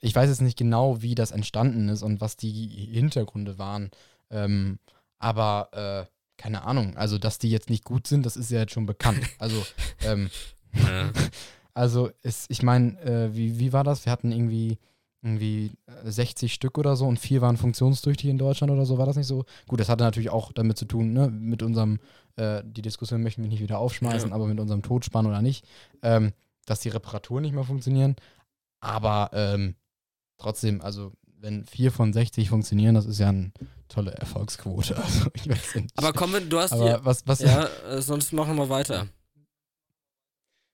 [0.00, 3.90] ich weiß jetzt nicht genau, wie das entstanden ist und was die Hintergründe waren.
[4.30, 4.78] Ähm,
[5.20, 5.68] aber
[6.08, 6.96] äh, keine Ahnung.
[6.96, 9.20] Also, dass die jetzt nicht gut sind, das ist ja jetzt schon bekannt.
[9.38, 9.64] Also,
[10.04, 10.28] ähm,
[10.74, 11.10] Ja.
[11.74, 14.04] also ist, ich meine, äh, wie, wie war das?
[14.04, 14.78] Wir hatten irgendwie,
[15.22, 15.72] irgendwie
[16.04, 18.98] äh, 60 Stück oder so und vier waren funktionstüchtig in Deutschland oder so.
[18.98, 19.44] War das nicht so?
[19.68, 21.98] Gut, das hatte natürlich auch damit zu tun, ne, mit unserem,
[22.36, 24.34] äh, die Diskussion möchten wir nicht wieder aufschmeißen, Ja.
[24.34, 25.64] aber mit unserem Todspann oder nicht,
[26.02, 26.32] ähm,
[26.66, 28.16] dass die Reparaturen nicht mehr funktionieren.
[28.80, 29.76] Aber ähm,
[30.38, 33.52] trotzdem, also wenn vier von 60 funktionieren, das ist ja eine
[33.88, 34.94] tolle Erfolgsquote.
[35.02, 35.90] Also ich weiß nicht.
[35.98, 37.04] Aber komm, du hast Aber die.
[37.04, 39.06] was, was, Ja, äh, sonst machen wir weiter.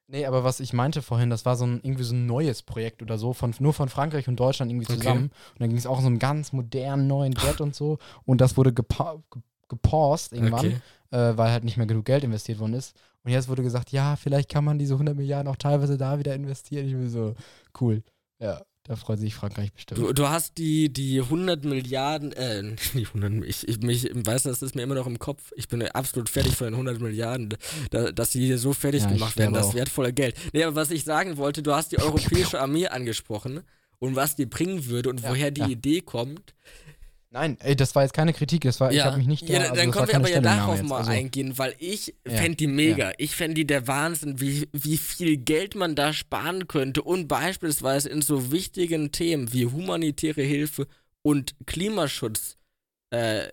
[0.08, 3.02] Nee, aber was ich meinte vorhin, das war so ein irgendwie so ein neues Projekt
[3.02, 4.96] oder so, von, nur von Frankreich und Deutschland irgendwie Okay.
[4.96, 5.24] zusammen.
[5.52, 7.98] Und dann ging es auch um so einen ganz modernen neuen Jet und so.
[8.24, 10.80] Und das wurde gepa ge gepaust irgendwann, Okay.
[11.10, 12.96] äh, weil halt nicht mehr genug Geld investiert worden ist.
[13.22, 16.34] Und jetzt wurde gesagt, ja, vielleicht kann man diese 100 Milliarden auch teilweise da wieder
[16.34, 16.86] investieren.
[16.86, 17.34] Ich bin so,
[17.78, 18.02] cool.
[18.40, 20.00] Ja, da freut sich Frankreich bestimmt.
[20.00, 22.62] Du, du hast die, die 100 Milliarden, äh,
[22.94, 25.52] nicht 100, ich, ich mich, weiß, das ist mir immer noch im Kopf.
[25.56, 27.54] Ich bin absolut fertig von den 100 Milliarden,
[27.90, 29.74] da, dass die hier so fertig Ja, gemacht werden, das auch.
[29.74, 30.34] wertvolle Geld.
[30.54, 33.60] Nee, aber was ich sagen wollte, du hast die europäische Armee angesprochen
[33.98, 35.68] und was die bringen würde und Ja, woher die ja.
[35.68, 36.54] Idee kommt.
[37.30, 39.60] Nein, ey, das war jetzt keine Kritik, das war, ich habe mich nicht da, ja,
[39.60, 42.66] also dann können wir aber ja darauf mal also, eingehen, weil ich Ja, fände die
[42.66, 43.12] mega.
[43.18, 48.08] Ich fände die der Wahnsinn, wie, wie viel Geld man da sparen könnte und beispielsweise
[48.08, 50.86] in so wichtigen Themen wie humanitäre Hilfe
[51.20, 52.56] und Klimaschutz
[53.10, 53.48] äh,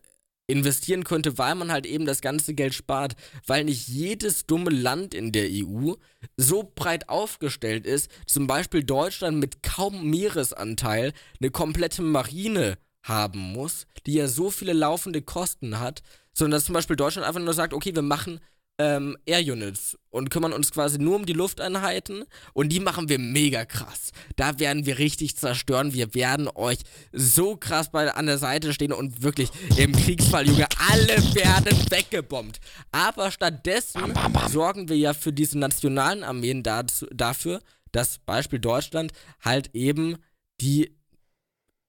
[0.47, 3.15] investieren könnte, weil man halt eben das ganze Geld spart,
[3.45, 5.95] weil nicht jedes dumme Land in der EU
[6.37, 11.11] so breit aufgestellt ist, zum Beispiel Deutschland mit kaum Meeresanteil
[11.41, 16.01] eine komplette Marine haben muss, die ja so viele laufende Kosten hat,
[16.33, 18.39] sondern dass zum Beispiel Deutschland einfach nur sagt, okay, wir machen
[18.77, 23.19] ähm, Air Units und kümmern uns quasi nur um die Lufteinheiten und die machen wir
[23.19, 24.11] mega krass.
[24.35, 25.93] Da werden wir richtig zerstören.
[25.93, 26.79] Wir werden euch
[27.13, 32.59] so krass bei, an der Seite stehen und wirklich im Kriegsfall, Junge, alle werden weggebombt.
[32.91, 34.13] Aber stattdessen
[34.49, 40.17] sorgen wir ja für diese nationalen Armeen dazu, dafür, dass Beispiel Deutschland halt eben
[40.59, 40.97] die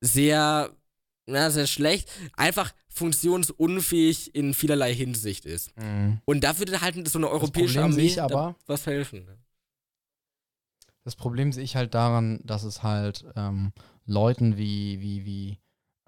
[0.00, 0.70] sehr,
[1.26, 5.76] na, sehr schlecht, einfach funktionsunfähig in vielerlei Hinsicht ist.
[5.76, 6.20] Mhm.
[6.24, 9.26] Und da würde halt so eine europäische Armee aber- was helfen.
[11.04, 13.72] Das Problem sehe ich halt daran, dass es halt ähm,
[14.06, 15.58] Leuten wie, wie, wie,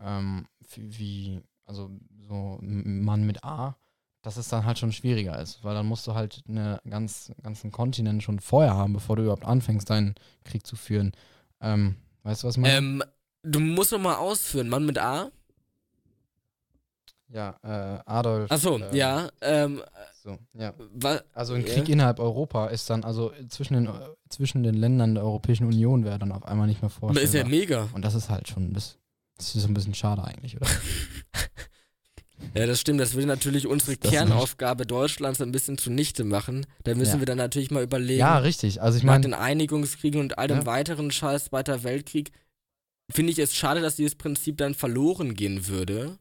[0.01, 1.91] ähm, wie, also
[2.27, 3.77] so ein Mann mit A,
[4.23, 7.71] dass es dann halt schon schwieriger ist, weil dann musst du halt einen ganz, ganzen
[7.71, 11.13] Kontinent schon vorher haben, bevor du überhaupt anfängst, deinen Krieg zu führen.
[11.61, 11.95] Ähm,
[12.25, 12.77] weißt du, was meine?
[12.77, 13.05] Ähm,
[13.51, 15.31] du musst noch mal ausführen, Mann mit A.
[17.31, 18.51] ja, äh, Adolf.
[18.51, 19.29] Achso, ähm, ja.
[19.41, 19.83] Ähm,
[20.23, 20.75] So, ja.
[21.33, 21.73] Also ein Ja.
[21.75, 23.89] Krieg innerhalb Europa ist dann, also zwischen den,
[24.29, 27.49] zwischen den Ländern der Europäischen Union wäre dann auf einmal nicht mehr ist ja vorstellbar.
[27.49, 27.89] mega.
[27.95, 28.99] Und das ist halt schon, das,
[29.37, 30.67] das ist so ein bisschen schade eigentlich, oder?
[32.55, 33.01] Ja, das stimmt.
[33.01, 34.11] Das würde natürlich unsere Das.
[34.13, 36.67] Kernaufgabe Deutschlands ein bisschen zunichte machen.
[36.85, 37.19] Da müssen Ja.
[37.21, 38.21] wir dann natürlich mal überlegen.
[38.21, 38.81] ja, richtig.
[38.81, 40.67] Also ich nach meine, den Einigungskriegen und all dem Ja.
[40.67, 42.31] weiteren Scheiß Zweiter Weltkrieg
[43.11, 46.19] finde ich es schade, dass dieses Prinzip dann verloren gehen würde.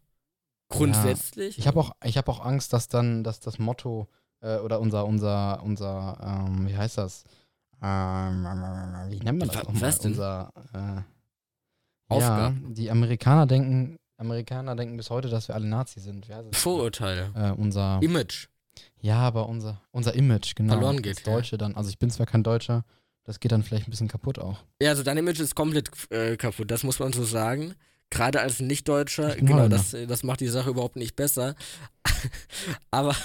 [0.69, 1.57] Grundsätzlich.
[1.57, 4.07] ich habe auch, ich habe auch Angst, dass dann, dass das Motto
[4.41, 7.23] äh, oder unser, unser, unser, ähm, wie heißt das?
[7.81, 8.43] Ähm,
[9.09, 9.81] wie nennt man das Wa- nochmal?
[9.81, 10.11] was denn?
[10.11, 11.05] Unser, äh, ja,
[12.09, 12.73] Aufgaben.
[12.73, 16.27] die Amerikaner denken, Amerikaner denken bis heute, dass wir alle Nazi sind.
[16.53, 17.31] Vorurteile.
[17.35, 18.47] Äh, unser, Image.
[18.99, 20.73] ja, aber unser, unser Image, genau.
[20.73, 21.75] Verloren geht, Das Deutsche dann.
[21.75, 22.83] Also ich bin zwar kein Deutscher,
[23.27, 24.63] das geht dann vielleicht ein bisschen kaputt auch.
[24.81, 27.75] Ja, also dein Image ist komplett äh, kaputt, das muss man so sagen.
[28.09, 31.55] Gerade als Nicht-Deutscher, genau, das, äh, das macht die Sache überhaupt nicht besser.
[32.91, 33.15] aber,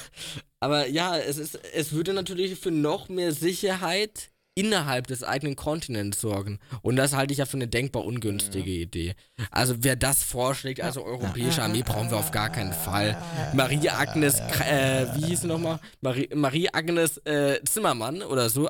[0.59, 6.21] aber ja, es, ist, es würde natürlich für noch mehr Sicherheit innerhalb des eigenen Kontinents
[6.21, 6.59] sorgen.
[6.83, 9.15] Und das halte ich ja für eine denkbar ungünstige Idee.
[9.53, 13.17] Also wer das vorschlägt, also europäische Armee, brauchen wir auf gar keinen Fall.
[13.55, 15.79] Marie Agnes, äh, wie hieß sie nochmal?
[16.01, 18.69] Marie, Marie Agnes äh, Zimmermann oder so.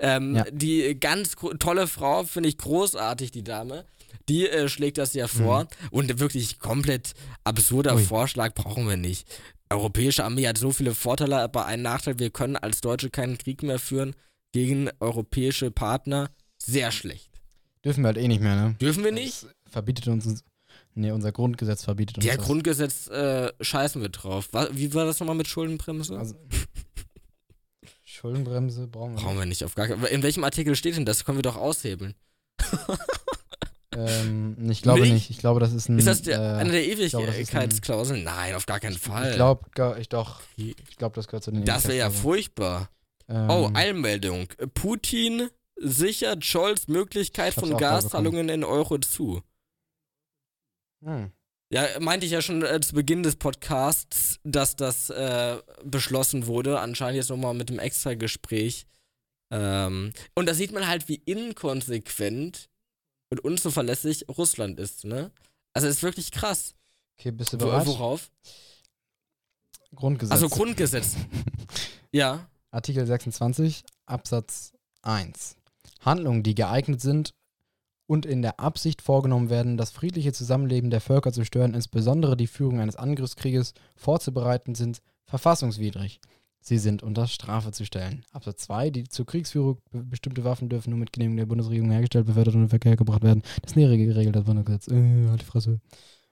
[0.00, 0.44] Äh, Ähm, Ja.
[0.50, 3.84] Die ganz tolle Frau, finde ich großartig, die Dame.
[4.28, 5.66] Die äh, schlägt das ja vor.
[5.90, 7.98] Und wirklich komplett absurder Mhm.
[7.98, 8.04] Ui.
[8.04, 9.26] Vorschlag brauchen wir nicht.
[9.70, 13.62] Europäische Armee hat so viele Vorteile, aber einen Nachteil, wir können als Deutsche keinen Krieg
[13.62, 14.14] mehr führen
[14.52, 16.30] gegen europäische Partner.
[16.58, 17.30] Sehr schlecht.
[17.84, 18.74] Dürfen wir halt eh nicht mehr, ne?
[18.80, 19.44] Dürfen wir nicht?
[19.44, 20.44] Das verbietet uns,
[20.94, 22.44] nee, unser Grundgesetz verbietet uns Ja, das.
[22.44, 24.48] Grundgesetz äh, scheißen wir drauf.
[24.72, 26.18] Wie war das nochmal mit Schuldenbremse?
[26.18, 26.34] Also,
[28.20, 29.38] Schuldenbremse brauchen wir Brauchen nicht.
[29.40, 31.24] wir nicht auf gar keinen In welchem Artikel steht denn das?
[31.24, 32.14] Können wir doch aushebeln.
[33.96, 35.12] Ähm, ich glaube Nicht?
[35.12, 35.30] nicht.
[35.30, 35.98] Ich glaube, das ist ein.
[35.98, 38.22] Ist das der, äh, eine der Ewigkeitsklauseln?
[38.22, 39.30] Nein, auf gar keinen Fall.
[39.30, 40.40] Ich glaube, ich doch.
[40.56, 42.90] Ich glaube, das gehört zu den das wäre ja furchtbar.
[43.28, 44.46] Ähm, Oh, Eilmeldung.
[44.74, 49.42] Putin sichert Scholz Möglichkeit von Gaszahlungen in Euro zu.
[51.02, 51.32] hm.
[51.72, 56.80] Ja, meinte ich ja schon äh, zu Beginn des Podcasts, dass das äh, beschlossen wurde.
[56.80, 58.86] Anscheinend jetzt nochmal mit einem extra Gespräch.
[59.52, 62.68] Ähm, und da sieht man halt, wie inkonsequent
[63.30, 65.30] und unzuverlässig Russland ist, ne?
[65.72, 66.74] Also ist wirklich krass.
[67.18, 67.86] Okay, bist du Wo, bereit?
[67.86, 68.30] worauf?
[69.94, 70.32] Grundgesetz.
[70.32, 71.16] Also Grundgesetz.
[72.12, 72.48] Ja.
[72.72, 75.54] Artikel 26 Absatz 1.
[76.00, 77.34] Handlungen, die geeignet sind,
[78.10, 82.48] und in der Absicht vorgenommen werden, das friedliche Zusammenleben der Völker zu stören, insbesondere die
[82.48, 86.20] Führung eines Angriffskrieges vorzubereiten, sind verfassungswidrig.
[86.60, 88.24] Sie sind unter Strafe zu stellen.
[88.32, 88.90] Absatz 2.
[88.90, 92.62] Die zur Kriegsführung be bestimmte Waffen dürfen nur mit Genehmigung der Bundesregierung hergestellt, befördert und
[92.62, 93.44] in Verkehr gebracht werden.
[93.62, 94.88] Das Nähere geregelt, das Bundesgesetz.
[94.88, 95.80] Äh, halt die Fresse.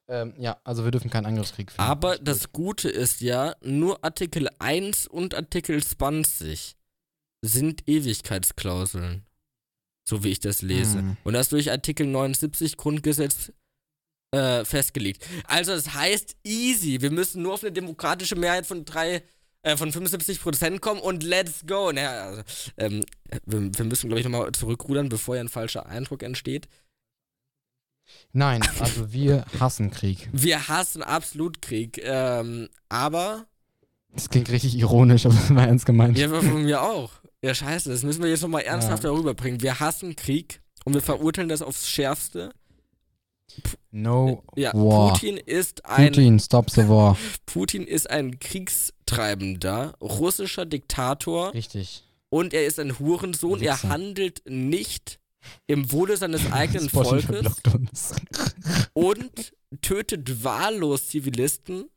[0.09, 1.87] Ähm, ja, also wir dürfen keinen Angriffskrieg führen.
[1.87, 6.75] Aber das Gute ist ja, nur Artikel 1 und Artikel 20
[7.41, 9.28] sind Ewigkeitsklauseln.
[10.09, 11.01] So wie ich das lese.
[11.01, 11.17] Hm.
[11.23, 13.53] Und das durch Artikel 79 Grundgesetz
[14.31, 15.23] äh, festgelegt.
[15.45, 17.03] Also das heißt easy.
[17.03, 19.23] Wir müssen nur auf eine demokratische Mehrheit von drei,
[19.63, 21.93] äh, von 75 Prozent kommen und let's go.
[21.93, 22.43] Naja, also,
[22.79, 23.05] ähm,
[23.45, 26.69] wir, wir müssen, glaube ich, nochmal zurückrudern, bevor hier ein falscher Eindruck entsteht.
[28.33, 30.31] Nein, also wir hassen Krieg.
[30.33, 32.01] Wir hassen absolut Krieg.
[32.03, 33.45] Ähm, aber
[34.15, 36.17] Das klingt richtig ironisch, aber das war ernst gemeint.
[36.17, 37.11] Ja, von mir auch.
[37.43, 39.11] Ja, scheiße, das müssen wir jetzt nochmal ernsthaft Ja.
[39.11, 39.63] darüber bringen.
[39.63, 42.53] Wir hassen Krieg und wir verurteilen das aufs Schärfste.
[43.91, 45.13] No Ja, war.
[45.13, 47.17] Putin ist ein Putin, stop the war.
[47.47, 52.05] Putin ist ein kriegstreibender russischer Diktator Richtig.
[52.29, 53.63] und er ist ein Hurensohn.
[53.63, 53.89] Er Wichser.
[53.89, 55.19] handelt nicht
[55.67, 57.31] im Wohle seines eigenen Volkes
[58.93, 61.89] und tötet wahllos Zivilisten.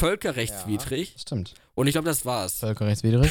[0.00, 1.14] Völkerrechtswidrig.
[1.18, 1.54] Stimmt.
[1.76, 2.58] Und ich glaube, das war's.
[2.58, 3.30] Völkerrechtswidrig.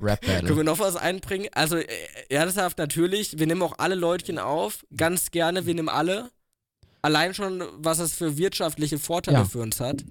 [0.00, 0.56] Rap Können Battle.
[0.56, 1.48] wir noch was einbringen?
[1.52, 1.86] Also, äh,
[2.28, 4.84] ernsthaft natürlich, wir nehmen auch alle Leutchen auf.
[4.96, 6.30] Ganz gerne, wir nehmen alle.
[7.02, 9.44] Allein schon, was es für wirtschaftliche Vorteile Ja.
[9.44, 10.04] für uns hat.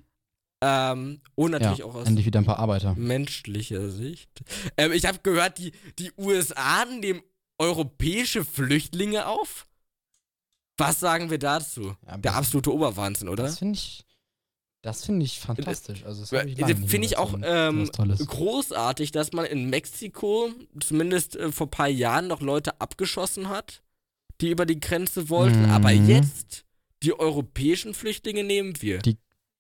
[0.62, 2.94] Ähm, und natürlich ja, auch aus endlich wieder ein paar Arbeiter.
[2.96, 4.30] menschlicher Sicht.
[4.78, 7.22] Ähm, ich habe gehört, die, die USA nehmen
[7.58, 9.68] europäische Flüchtlinge auf.
[10.78, 11.96] Was sagen wir dazu?
[12.06, 13.44] Ja, Der das- absolute Oberwahnsinn, oder?
[13.44, 14.06] Das finde ich,
[14.84, 16.04] das finde ich fantastisch.
[16.06, 21.68] Also lange nicht Finde ich auch ähm, großartig, dass man in Mexiko zumindest äh, vor
[21.68, 23.82] ein paar Jahren noch Leute abgeschossen hat,
[24.42, 25.64] die über die Grenze wollten.
[25.64, 25.72] Mhm.
[25.72, 26.66] Aber jetzt,
[27.02, 29.00] die europäischen Flüchtlinge nehmen wir.
[29.00, 29.18] Die-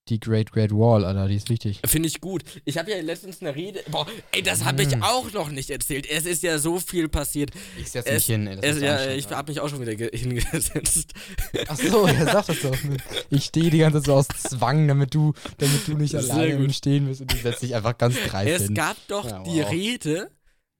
[0.09, 1.79] Die Great Great Wall, Alter, die ist wichtig.
[1.85, 2.43] Finde ich gut.
[2.65, 3.81] Ich habe ja letztens eine Rede.
[3.89, 5.01] Boah, ey, das habe ich Mhm.
[5.01, 6.09] auch noch nicht erzählt.
[6.09, 7.51] Es ist ja so viel passiert.
[7.79, 10.11] Ich setze Es- mich hin, ey, Es, ja, ich habe mich auch schon wieder ge-
[10.17, 11.13] hingesetzt.
[11.69, 12.75] Ach so, er sagt das doch.
[13.29, 17.07] Ich stehe die ganze Zeit so aus Zwang, damit du, damit du nicht alleine Stehen
[17.07, 18.75] bist und du setzt dich einfach ganz dreist Es hin.
[18.75, 19.71] gab doch Ja, die wow.
[19.71, 20.31] Rede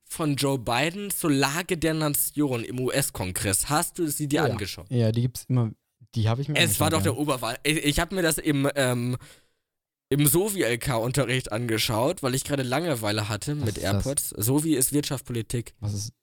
[0.04, 3.70] von Joe Biden zur Lage der Nation im US-Kongress.
[3.70, 4.44] Hast du sie dir Ja.
[4.46, 4.86] angeschaut?
[4.90, 5.72] Ja, die gibt's immer.
[6.16, 7.58] Die habe ich mir Es war doch der Oberwahl.
[7.64, 9.18] Ich, ich habe mir das im, ähm,
[10.10, 13.84] im Sovi-LK-Unterricht angeschaut, weil ich gerade Langeweile hatte Was mit das?
[13.84, 14.30] AirPods.
[14.38, 15.74] Sovi ist Wirtschaftspolitik.
[15.80, 16.14] Was ist,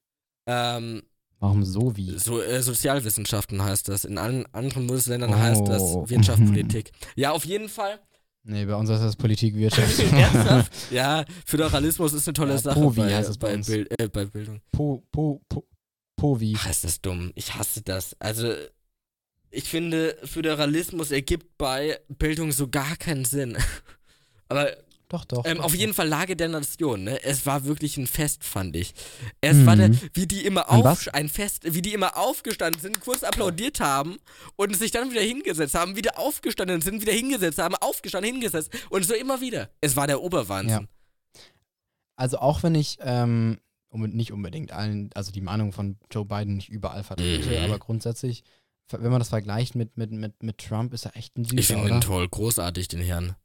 [0.47, 1.03] Ähm,
[1.41, 2.17] warum so wie?
[2.19, 4.05] so, äh, Sozialwissenschaften heißt das.
[4.05, 5.81] In allen anderen Bundesländern Oh, heißt das.
[6.09, 6.93] Wirtschaftspolitik.
[7.17, 7.99] Ja, auf jeden Fall.
[8.43, 9.99] Nee, bei uns ist das Politik, Wirtschaft.
[10.13, 10.73] Ernsthaft?
[10.93, 13.63] Ja, Föderalismus ist eine tolle Ja, Sache Povi bei, heißt es bei bei.
[13.63, 14.61] Bild, äh, bei Bildung.
[14.73, 15.67] po, po, po,
[16.17, 16.55] Povi.
[16.57, 17.33] Ach, ist das dumm.
[17.35, 18.15] Ich hasse das.
[18.21, 18.55] Also,
[19.51, 23.57] ich finde, Föderalismus ergibt bei Bildung so gar keinen Sinn.
[24.49, 24.77] Aber
[25.09, 25.45] Doch, doch.
[25.45, 25.79] ähm, doch, auf doch.
[25.79, 27.21] jeden Fall Lage der Nation, ne?
[27.25, 28.95] Es war wirklich ein Fest, fand ich.
[29.41, 29.79] Es war Mhm.
[29.99, 31.09] der, wie die immer Ein auf, was?
[31.09, 34.19] ein Fest, wie die immer aufgestanden sind, kurz applaudiert haben
[34.57, 39.05] und sich dann wieder hingesetzt haben, wieder aufgestanden sind, wieder hingesetzt haben, aufgestanden, hingesetzt und
[39.05, 39.69] so immer wieder.
[39.81, 40.87] Es war der Oberwahnsinn.
[42.17, 43.59] Also auch wenn ich ähm,
[43.93, 47.65] nicht unbedingt allen, also die Meinung von Joe Biden nicht überall vertrete, Mhm.
[47.65, 48.45] aber grundsätzlich,
[48.93, 51.67] wenn man das vergleicht mit, mit, mit, mit Trump, ist er echt ein Süßer, Ich
[51.67, 53.37] finde ihn toll, großartig, den Herrn.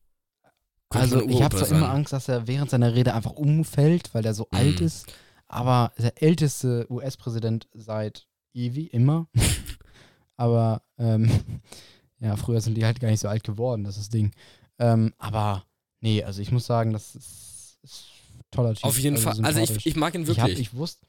[0.90, 1.90] Könnte Also ich habe zwar immer.
[1.90, 4.58] Angst, dass er während seiner Rede einfach umfällt, weil er so Mhm.
[4.58, 5.14] alt ist,
[5.48, 9.28] aber der älteste US-Präsident seit ewig, immer.
[10.38, 11.30] aber ähm,
[12.20, 14.32] ja, früher sind die halt gar nicht so alt geworden, das ist das Ding.
[14.80, 15.66] Ähm, aber
[16.02, 18.84] nee, also ich muss sagen, das ist, ist ein toller Typ.
[18.86, 19.40] Auf jeden Fall.
[19.44, 20.68] Also ich, ich mag ihn Ich, hab, wirklich.
[20.70, 21.06] ich wusste.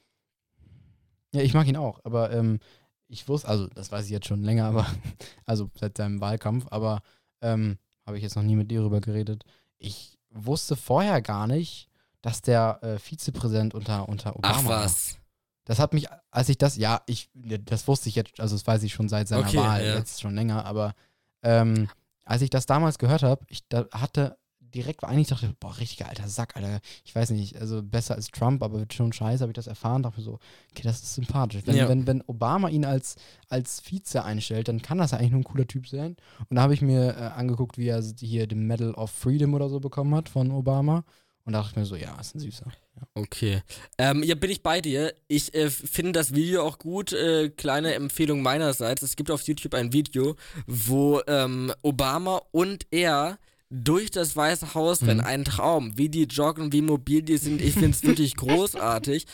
[1.32, 2.60] Ja, ich mag ihn auch, aber ähm,
[3.08, 4.86] ich wusste, also das weiß ich jetzt schon länger, aber
[5.46, 7.00] also seit seinem Wahlkampf, aber
[7.40, 9.44] ähm, habe ich jetzt noch nie mit dir drüber geredet.
[9.78, 11.88] Ich wusste vorher gar nicht,
[12.22, 14.84] dass der äh, Vizepräsident unter, unter Obama Ach war.
[14.84, 15.16] was.
[15.64, 18.82] Das hat mich, als ich das, ja, ich, das wusste ich jetzt, also das weiß
[18.84, 19.96] ich schon seit seiner Okay, Wahl, ja.
[19.96, 20.94] jetzt schon länger, aber
[21.42, 21.88] ähm,
[22.24, 24.38] als ich das damals gehört habe, ich da hatte
[24.76, 26.80] direkt, war eigentlich dachte, boah, richtiger alter Sack, Alter.
[27.04, 30.20] Ich weiß nicht, also besser als Trump, aber schon scheiße, habe ich das erfahren, dachte
[30.20, 30.38] mir so,
[30.70, 31.62] okay, das ist sympathisch.
[31.64, 31.88] Wenn, Ja.
[31.88, 33.16] wenn, wenn Obama ihn als,
[33.48, 36.16] als Vize einstellt, dann kann das ja eigentlich nur ein cooler Typ sein.
[36.48, 39.68] Und da habe ich mir äh, angeguckt, wie er hier den Medal of Freedom oder
[39.68, 41.04] so bekommen hat von Obama.
[41.44, 42.66] Und da dachte ich mir so, ja, ist ein süßer.
[42.96, 43.02] Ja.
[43.14, 43.62] Okay.
[43.98, 45.14] Ähm, ja, bin ich bei dir.
[45.28, 47.12] Ich äh, finde das Video auch gut.
[47.12, 49.02] Äh, kleine Empfehlung meinerseits.
[49.02, 50.34] Es gibt auf YouTube ein Video,
[50.66, 53.38] wo ähm, Obama und er
[53.70, 55.08] durch das Weiße Haus Mhm.
[55.08, 55.20] rennen.
[55.22, 55.96] Ein Traum.
[55.98, 57.60] Wie die joggen, wie mobil die sind.
[57.60, 59.26] Ich finde es wirklich großartig.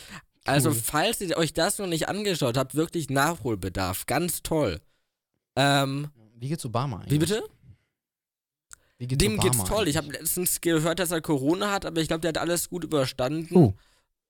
[0.45, 0.75] Also, Cool.
[0.75, 4.05] falls ihr euch das noch nicht angeschaut habt, wirklich Nachholbedarf.
[4.07, 4.81] Ganz toll.
[5.55, 7.11] Ähm, Wie geht's Obama eigentlich?
[7.11, 7.43] wie bitte?
[8.97, 9.87] Wie geht's Dem Obama geht's toll.
[9.87, 10.21] Ich habe eigentlich?
[10.21, 13.55] letztens gehört, dass er Corona hat, aber ich glaube, der hat alles gut überstanden.
[13.55, 13.73] Oh,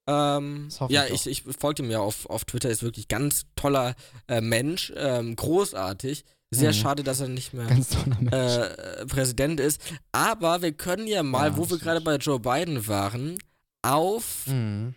[0.05, 3.95] Ähm, ja, ich ich, ich folgte ihm ja auf, auf Twitter, ist wirklich ganz toller
[4.27, 6.25] äh, Mensch, ähm, großartig.
[6.53, 6.75] Sehr Mhm.
[6.75, 9.81] schade, dass er nicht mehr äh, Präsident ist.
[10.11, 13.37] Aber wir können ja mal, Ja, wo wir gerade bei Joe Biden waren,
[13.81, 14.95] auf Mhm.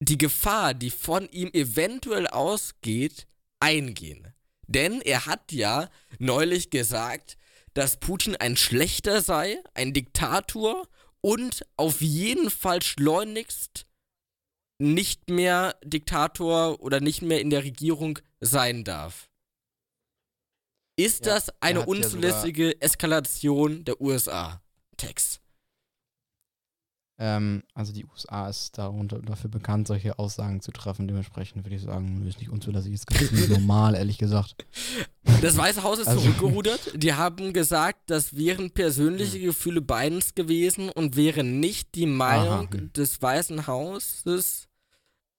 [0.00, 3.26] die Gefahr, die von ihm eventuell ausgeht,
[3.60, 4.32] eingehen.
[4.66, 5.88] Denn er hat ja
[6.18, 7.36] neulich gesagt,
[7.74, 10.86] dass Putin ein Schlechter sei, ein Diktator
[11.20, 13.86] und auf jeden Fall schleunigst
[14.78, 19.28] nicht mehr Diktator oder nicht mehr in der Regierung sein darf.
[20.96, 24.60] Ist Ja, das eine hat ja unzulässige Eskalation der USA?
[24.96, 25.40] Text.
[27.16, 31.06] Ähm, also die USA ist darunter, dafür bekannt, solche Aussagen zu treffen.
[31.06, 34.56] Dementsprechend würde ich sagen, ist nicht unzulässig, ist ganz normal, ehrlich gesagt.
[35.40, 36.90] Das Weiße Haus ist Also- zurückgerudert.
[37.00, 42.80] Die haben gesagt, das wären persönliche Gefühle Bidens gewesen und wäre nicht die Meinung Aha.
[42.96, 44.66] des Weißen Hauses.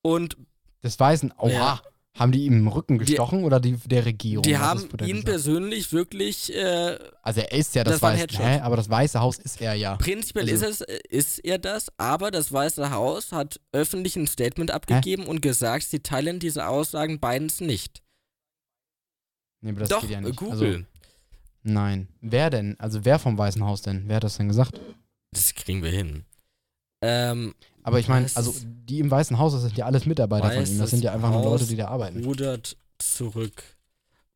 [0.02, 0.38] Und
[0.82, 1.82] Das Weißen, oha, Ja.
[2.16, 4.44] Haben die ihm im Rücken gestochen oder die, der Regierung?
[4.44, 8.60] die Was haben ihn persönlich wirklich, äh, Also er ist ja das, Das Weiße, hä?
[8.62, 9.98] aber das Weiße Haus ist er ja.
[9.98, 14.28] prinzipiell Also- ist, es, äh, ist er das, aber das Weiße Haus hat öffentlich ein
[14.28, 18.02] Statement abgegeben und gesagt, sie teilen diese Aussagen Bidens nicht.
[19.62, 20.38] Nee, aber das Doch, geht ja nicht.
[20.38, 20.52] Google.
[20.76, 20.80] Also,
[21.64, 22.08] nein.
[22.22, 22.80] Wer denn?
[22.80, 24.04] Also wer vom Weißen Haus denn?
[24.08, 24.80] Wer hat das denn gesagt?
[25.32, 26.24] das kriegen wir hin.
[27.02, 27.54] Ähm,
[27.86, 28.54] Aber ich meine, Weißes- also
[28.90, 30.62] die im Weißen Haus, das sind ja alles Mitarbeiter von ihm.
[30.62, 32.24] Weißes Das sind ja einfach nur Leute, die da arbeiten.
[32.26, 33.64] rudert zurück.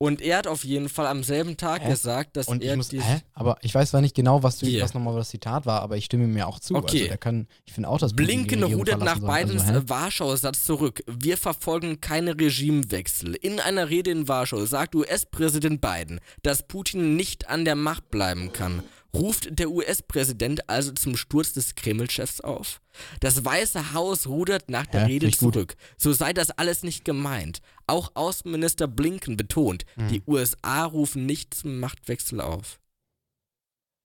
[0.01, 1.89] Und er hat auf jeden Fall am selben Tag Hä?
[1.89, 3.19] gesagt, dass Und ich er muss, dies- hä?
[3.33, 4.81] Aber ich weiß zwar nicht genau, was, du, Hier.
[4.81, 6.75] was nochmal das Zitat war, aber ich stimme ihm ja auch zu.
[6.75, 7.03] Okay.
[7.07, 9.19] Also kann, ich finde auch, dass Blinken rudert nach.
[9.19, 9.77] Bidens Also, hä?
[9.79, 11.03] äh, Warschau-Satz zurück.
[11.05, 13.35] Wir verfolgen keine Regimewechsel.
[13.35, 18.53] In einer Rede in Warschau sagt US-Präsident Biden, dass Putin nicht an der Macht bleiben
[18.53, 18.83] kann.
[19.15, 22.79] Ruft der US-Präsident also zum Sturz des Kreml-Chefs auf?
[23.21, 25.13] Das Weiße Haus rudert nach der Hä?
[25.13, 25.53] Rede ich gut.
[25.53, 25.75] zurück.
[25.97, 27.61] So sei das alles nicht gemeint.
[27.87, 30.09] Auch Außenminister Blinken betont, Hm.
[30.09, 32.79] die USA rufen nicht zum Machtwechsel auf.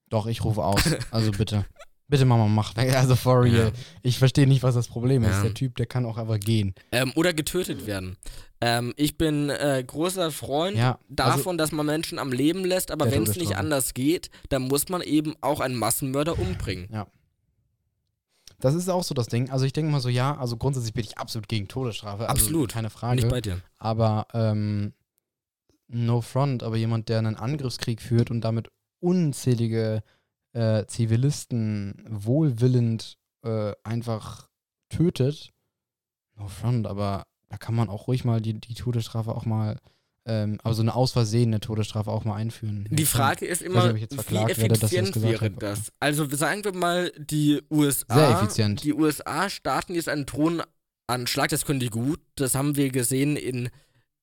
[0.09, 0.81] Doch, ich rufe aus.
[1.11, 1.65] Also bitte.
[2.07, 2.73] Bitte Mama, mach.
[2.77, 3.67] Also for real.
[3.67, 3.71] Ja.
[4.03, 5.31] Ich verstehe nicht, was das Problem ist.
[5.37, 5.41] Ja.
[5.43, 6.75] Der Typ, der kann auch einfach gehen.
[6.91, 8.17] Ähm, oder getötet werden.
[8.61, 12.91] Ähm, ich bin äh, großer Freund Ja, also- davon, dass man Menschen am Leben lässt,
[12.91, 16.87] aber wenn es nicht anders geht, dann muss man eben auch einen Massenmörder umbringen.
[18.59, 19.49] Das ist auch so das Ding.
[19.49, 22.29] Also ich denke mal so, ja, also grundsätzlich bin ich absolut gegen Todesstrafe.
[22.29, 22.71] Also Absolut.
[22.71, 23.19] Keine Frage.
[23.19, 23.61] ich bei dir.
[23.77, 24.93] aber ähm,
[25.87, 28.69] no front, aber jemand, der einen Angriffskrieg führt und damit
[29.01, 30.03] unzählige
[30.55, 34.47] äh, Zivilisten wohlwillend äh, einfach
[34.89, 35.51] tötet,
[36.35, 39.77] no front, aber da kann man auch ruhig mal die, die Todesstrafe auch mal,
[40.25, 42.87] ähm, aber so eine aus Versehen eine Todesstrafe auch mal einführen.
[42.89, 45.91] Die Frage ist nicht, immer, jetzt wie werde, das effizient gesagt wäre habe, das?
[45.99, 51.89] Also sagen wir mal, die USA, die USA starten jetzt einen Drohnenanschlag, das können die
[51.89, 53.69] gut, das haben wir gesehen in,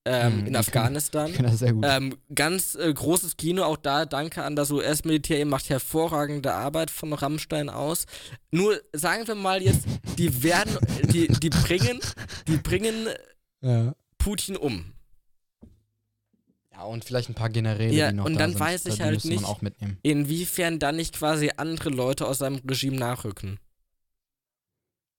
[0.05, 1.29] ähm, Hm, in Afghanistan.
[1.29, 1.85] Ich finde das sehr gut.
[1.87, 6.91] Ähm, ganz äh, großes Kino, auch da danke an das US-Militär, ihr macht hervorragende Arbeit
[6.91, 8.05] von Rammstein aus.
[8.51, 9.85] Nur sagen wir mal jetzt,
[10.17, 10.77] die werden,
[11.11, 11.99] die, die bringen,
[12.47, 13.07] die bringen
[13.61, 13.95] ja.
[14.17, 14.91] Putin um.
[16.73, 18.59] ja, und vielleicht ein paar Generäle, Ja, die noch und da dann sind.
[18.59, 19.43] weiß ich halt nicht-.
[20.01, 23.59] Inwiefern dann nicht quasi andere Leute aus seinem Regime nachrücken.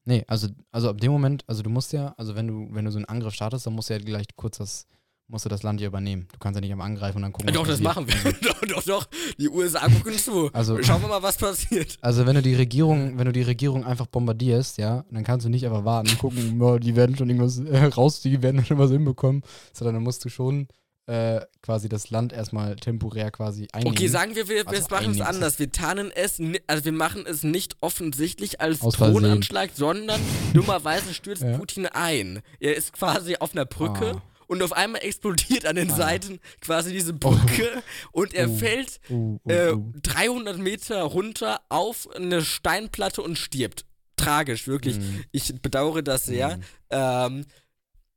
[0.06, 2.90] Nee, also, also ab dem Moment, also du musst ja, also wenn du, wenn du
[2.90, 4.86] so einen Angriff startest, dann musst du ja gleich kurz das,
[5.28, 6.28] musst du das Land ja übernehmen.
[6.30, 7.52] Du kannst ja nicht am Angreifen und dann gucken.
[7.54, 8.32] doch, was das machen wir.
[8.42, 9.06] doch, doch, doch.
[9.38, 10.50] Die USA gucken zu.
[10.52, 11.96] Also- Schauen wir mal, was passiert.
[12.02, 15.50] Also wenn du die Regierung, wenn du die Regierung einfach bombardierst, ja, dann kannst du
[15.50, 18.76] nicht einfach warten und gucken, ja, die werden schon irgendwas äh, raus, die werden schon
[18.76, 19.42] was hinbekommen,
[19.72, 20.68] sondern dann musst du schon
[21.06, 23.94] äh, quasi das Land erstmal temporär quasi einnehmen.
[23.96, 25.58] Okay, sagen wir, wir, wir Also machen es anders.
[25.58, 28.80] Wir tarnen es, also wir machen es nicht offensichtlich als.
[28.80, 30.20] Drohnenanschlag, sondern
[30.54, 31.58] dummerweise stürzt Ja.
[31.58, 32.40] Putin ein.
[32.60, 34.22] Er ist quasi auf einer Brücke Ah.
[34.46, 35.96] und auf einmal explodiert an den Ah.
[35.96, 37.82] Seiten quasi diese Brücke
[38.12, 38.56] und er Oh.
[38.56, 39.92] fällt Uh, uh, äh, uh.
[40.02, 43.84] 300 Meter runter auf eine Steinplatte und stirbt.
[44.16, 44.96] Tragisch, wirklich.
[44.98, 45.24] Mhm.
[45.32, 46.56] Ich bedauere das sehr.
[46.56, 46.62] Mhm.
[46.90, 47.46] Ähm,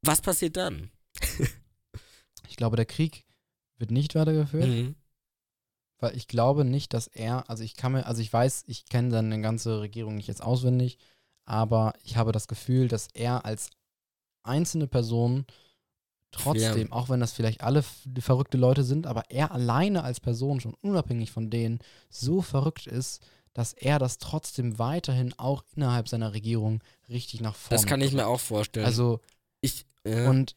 [0.04, 0.90] was passiert dann?
[2.58, 3.24] Ich glaube, der Krieg
[3.78, 4.68] wird nicht weitergeführt.
[4.68, 4.96] Mhm.
[6.00, 9.12] Weil ich glaube nicht, dass er, also ich kann mir, also ich weiß, ich kenne
[9.12, 10.98] seine ganze Regierung nicht jetzt auswendig,
[11.46, 13.70] aber ich habe das Gefühl, dass er als
[14.42, 15.46] einzelne Person
[16.32, 20.74] trotzdem, auch wenn das vielleicht alle verrückte Leute sind, aber er alleine als Person schon
[20.82, 21.78] unabhängig von denen
[22.10, 27.80] so verrückt ist, dass er das trotzdem weiterhin auch innerhalb seiner Regierung richtig nach vorne
[27.80, 28.88] Das kann ich mir auch vorstellen.
[28.88, 29.20] Also,
[29.62, 30.28] ich, ja.
[30.28, 30.56] und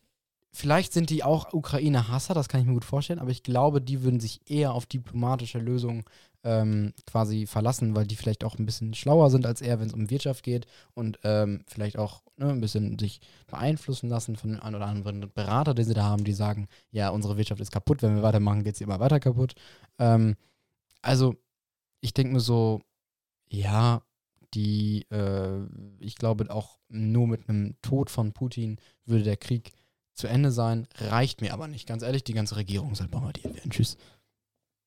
[0.53, 4.03] vielleicht sind die auch Ukraine-Hasser, das kann ich mir gut vorstellen, aber ich glaube, die
[4.03, 6.05] würden sich eher auf diplomatische Lösungen
[6.43, 9.93] ähm, quasi verlassen, weil die vielleicht auch ein bisschen schlauer sind als er, wenn es
[9.93, 14.61] um Wirtschaft geht und ähm, vielleicht auch ne, ein bisschen sich beeinflussen lassen von den
[14.61, 18.03] ein oder anderen Berater, die sie da haben, die sagen, ja, unsere Wirtschaft ist kaputt,
[18.03, 19.55] wenn wir weitermachen, geht sie immer weiter kaputt.
[19.99, 20.37] Ähm,
[21.03, 21.37] also,
[22.01, 22.81] ich denke mir so,
[23.49, 24.03] ja,
[24.55, 25.67] die, äh,
[25.99, 29.73] ich glaube auch nur mit einem Tod von Putin würde der Krieg
[30.21, 31.87] zu Ende sein, reicht mir aber nicht.
[31.89, 33.71] Ganz ehrlich, die ganze Regierung soll bombardiert werden.
[33.71, 33.97] Tschüss.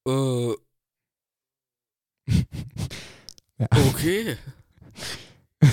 [0.07, 0.53] äh,
[3.57, 3.67] ja.
[3.89, 4.37] okay.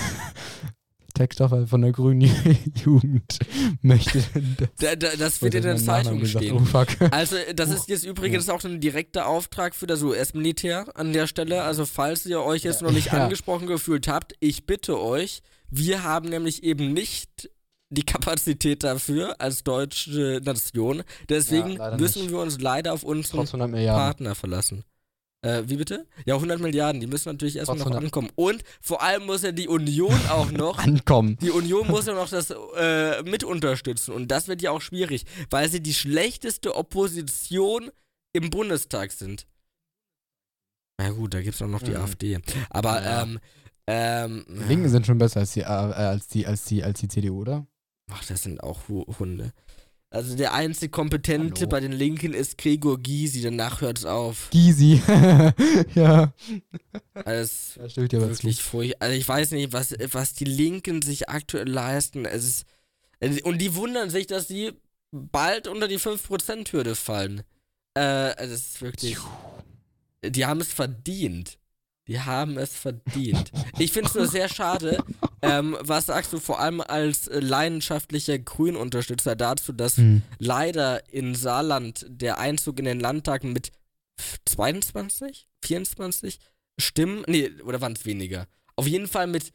[1.14, 2.22] Textstoffer von der grünen
[2.82, 3.38] Jugend
[3.82, 4.22] möchte
[4.58, 4.68] das.
[4.78, 6.44] Da, da, das wird in der Zeitung gesagt.
[6.46, 6.66] stehen.
[6.72, 7.08] Oh.
[7.11, 11.62] Also, das ist jetzt übrigens auch ein direkter Auftrag für das US-Militär an der Stelle.
[11.62, 13.24] Also, falls ihr euch jetzt noch nicht Ja.
[13.24, 17.50] angesprochen gefühlt habt, ich bitte euch, wir haben nämlich eben nicht
[17.91, 21.03] die Kapazität dafür als deutsche Nation.
[21.28, 22.30] Deswegen Ja, müssen nicht.
[22.30, 24.01] wir uns leider auf unseren Trotz 100 Milliarden.
[24.05, 24.84] Partner verlassen.
[25.43, 26.07] Äh, wie bitte?
[26.26, 28.28] Ja, 100 Milliarden, die müssen natürlich erstmal noch 100 ankommen.
[28.36, 31.38] Und vor allem muss ja die Union auch noch Ankommen.
[31.41, 35.24] die Union muss ja noch das äh, mit unterstützen und das wird ja auch schwierig,
[35.49, 37.91] weil sie die schlechteste Opposition
[38.34, 39.47] im Bundestag sind.
[41.01, 41.97] Na gut, da gibt es auch noch die Mhm.
[41.97, 42.38] AfD.
[42.68, 43.22] Aber Ja.
[43.22, 43.41] ähm,
[43.86, 47.09] ähm, Die Linken sind schon besser als die, äh, als die, als die, als die
[47.09, 47.66] CDU, oder?
[48.12, 49.52] Ach, das sind auch Hu Hunde.
[50.12, 51.68] Also der einzig Kompetente Hallo.
[51.68, 54.48] bei den Linken ist Gregor Gysi, danach hört's auf.
[54.50, 55.00] Gysi.
[55.94, 56.32] ja.
[57.14, 59.06] Alles Da stimmt ja wirklich furchtbar.
[59.06, 62.24] Also ich weiß nicht, was, was die Linken sich aktuell leisten.
[62.24, 64.72] Es ist, und die wundern sich, dass sie
[65.12, 67.42] bald unter die 5%-Hürde fallen.
[67.94, 69.16] Äh, also es ist wirklich.
[70.24, 71.58] Die haben es verdient.
[72.11, 73.52] Die haben es verdient.
[73.78, 74.98] Ich finde es nur sehr schade.
[75.42, 80.22] Ähm, was sagst du vor allem als äh, leidenschaftlicher Grünunterstützer dazu, dass Hm.
[80.40, 83.70] leider in Saarland der Einzug in den Landtag mit
[84.44, 86.40] 22, 24
[86.78, 88.48] Stimmen, nee, oder waren es weniger?
[88.74, 89.52] Auf jeden Fall mit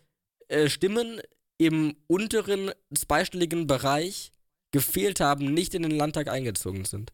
[0.47, 1.19] äh, Stimmen
[1.57, 4.31] im unteren zweistelligen Bereich
[4.71, 7.11] gefehlt haben, nicht in den Landtag eingezogen sind.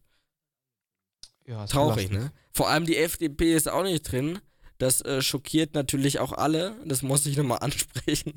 [1.48, 2.32] Ja, Traurig, ne?
[2.54, 4.40] Vor allem die FDP ist auch nicht drin.
[4.82, 6.76] Das äh, schockiert natürlich auch alle.
[6.86, 8.34] Das muss ich nochmal ansprechen.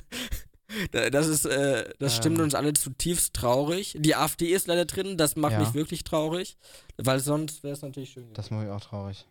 [0.90, 2.44] Da- Das ist, äh, das stimmt Ähm.
[2.44, 3.96] uns alle zutiefst traurig.
[3.98, 5.60] Die AfD ist leider drin, das macht Ja.
[5.60, 6.56] mich wirklich traurig,
[6.98, 8.24] weil sonst wäre es natürlich schön.
[8.24, 8.34] gewesen.
[8.34, 9.26] Das mache ich auch traurig.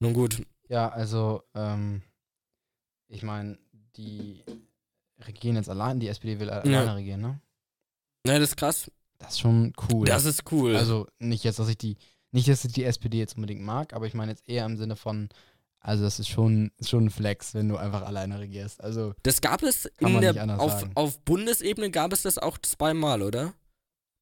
[0.00, 2.02] Nun gut, Ja, also, ähm,
[3.08, 3.58] ich meine,
[3.96, 4.42] die
[5.20, 7.40] regieren jetzt allein, die SPD will alleine regieren, ne?
[8.26, 8.90] ja, das ist krass.
[9.18, 10.06] Das ist schon cool.
[10.06, 10.74] Das ist cool.
[10.76, 11.96] also nicht jetzt, dass ich die,
[12.32, 14.96] nicht, dass ich die SPD jetzt unbedingt mag, aber ich meine jetzt eher im Sinne
[14.96, 15.28] von,
[15.82, 18.82] also das ist schon, schon ein Flex, wenn du einfach alleine regierst.
[18.82, 20.92] Also, das gab es in der, auf, sagen.
[20.94, 23.52] auf Bundesebene gab es das auch zweimal, oder?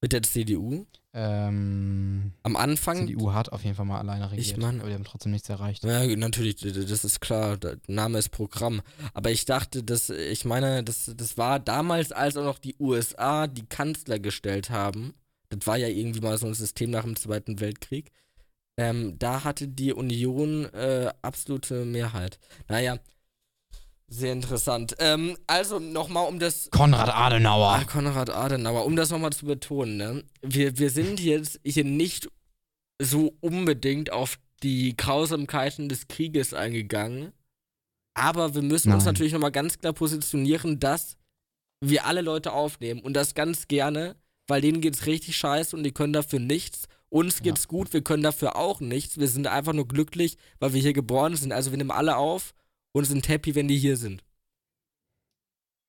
[0.03, 0.87] Mit der CDU.
[1.13, 3.07] ähm, Am Anfang.
[3.07, 5.85] CDU hat auf jeden Fall mal alleine regiert, mein- aber die haben trotzdem nichts erreicht.
[5.85, 7.57] Ja, natürlich, das ist klar.
[7.59, 8.81] Der Name ist Programm.
[9.13, 13.47] Aber ich dachte, dass, ich meine, das, das war damals, als auch noch die USA
[13.47, 15.13] die Kanzler gestellt haben.
[15.51, 18.11] Das war ja irgendwie mal so ein System nach dem Zweiten Weltkrieg.
[18.81, 22.39] Ähm, da hatte die Union äh, absolute Mehrheit.
[22.67, 22.99] Naja,
[24.09, 24.95] sehr interessant.
[24.99, 27.73] Ähm, also nochmal, um das Konrad Adenauer.
[27.73, 30.25] Ah, Konrad Adenauer, um das nochmal zu betonen, ne?
[30.41, 32.31] Wir, wir sind jetzt hier nicht
[32.99, 37.33] so unbedingt auf die Grausamkeiten des Krieges eingegangen.
[38.15, 39.13] Aber wir müssen uns Nein.
[39.13, 41.19] natürlich nochmal ganz klar positionieren, dass
[41.83, 44.17] wir alle Leute aufnehmen und das ganz gerne,
[44.49, 46.89] weil denen geht's richtig scheiße und die können dafür nichts.
[47.11, 49.19] Uns geht's gut, wir können dafür auch nichts.
[49.19, 51.53] Wir sind einfach nur glücklich, weil wir hier geboren sind.
[51.53, 52.55] Also wir nehmen alle auf
[52.93, 54.23] und sind happy, wenn die hier sind.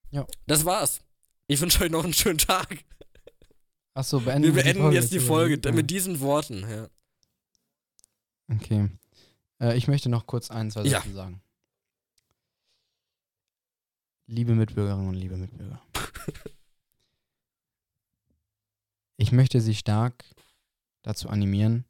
[0.10, 0.26] Ja.
[0.48, 1.02] Das war's.
[1.48, 2.84] Ich wünsche euch noch einen schönen Tag.
[3.94, 5.72] Achso, beenden Wir beenden jetzt die Folge Ja.
[5.76, 6.68] mit diesen Worten.
[6.70, 6.90] Ja.
[8.52, 8.90] Okay.
[9.62, 11.02] Äh, ich möchte noch kurz ein, zwei Ja.
[11.02, 11.42] Sätze sagen.
[14.28, 15.82] Liebe Mitbürgerinnen und liebe Mitbürger.
[19.18, 20.26] ich möchte Sie stark
[21.02, 21.86] dazu animieren,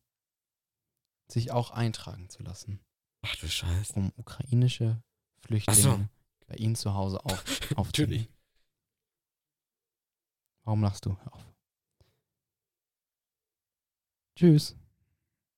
[1.31, 2.79] sich auch eintragen zu lassen,
[3.23, 3.93] Ach du Scheiße.
[3.93, 5.01] um ukrainische
[5.41, 6.07] Flüchtlinge so.
[6.47, 7.71] bei Ihnen zu Hause auf, Natürlich.
[7.77, 8.27] aufzunehmen.
[10.63, 11.17] Warum lachst du?
[11.17, 11.45] Hör auf.
[14.37, 14.75] Tschüss.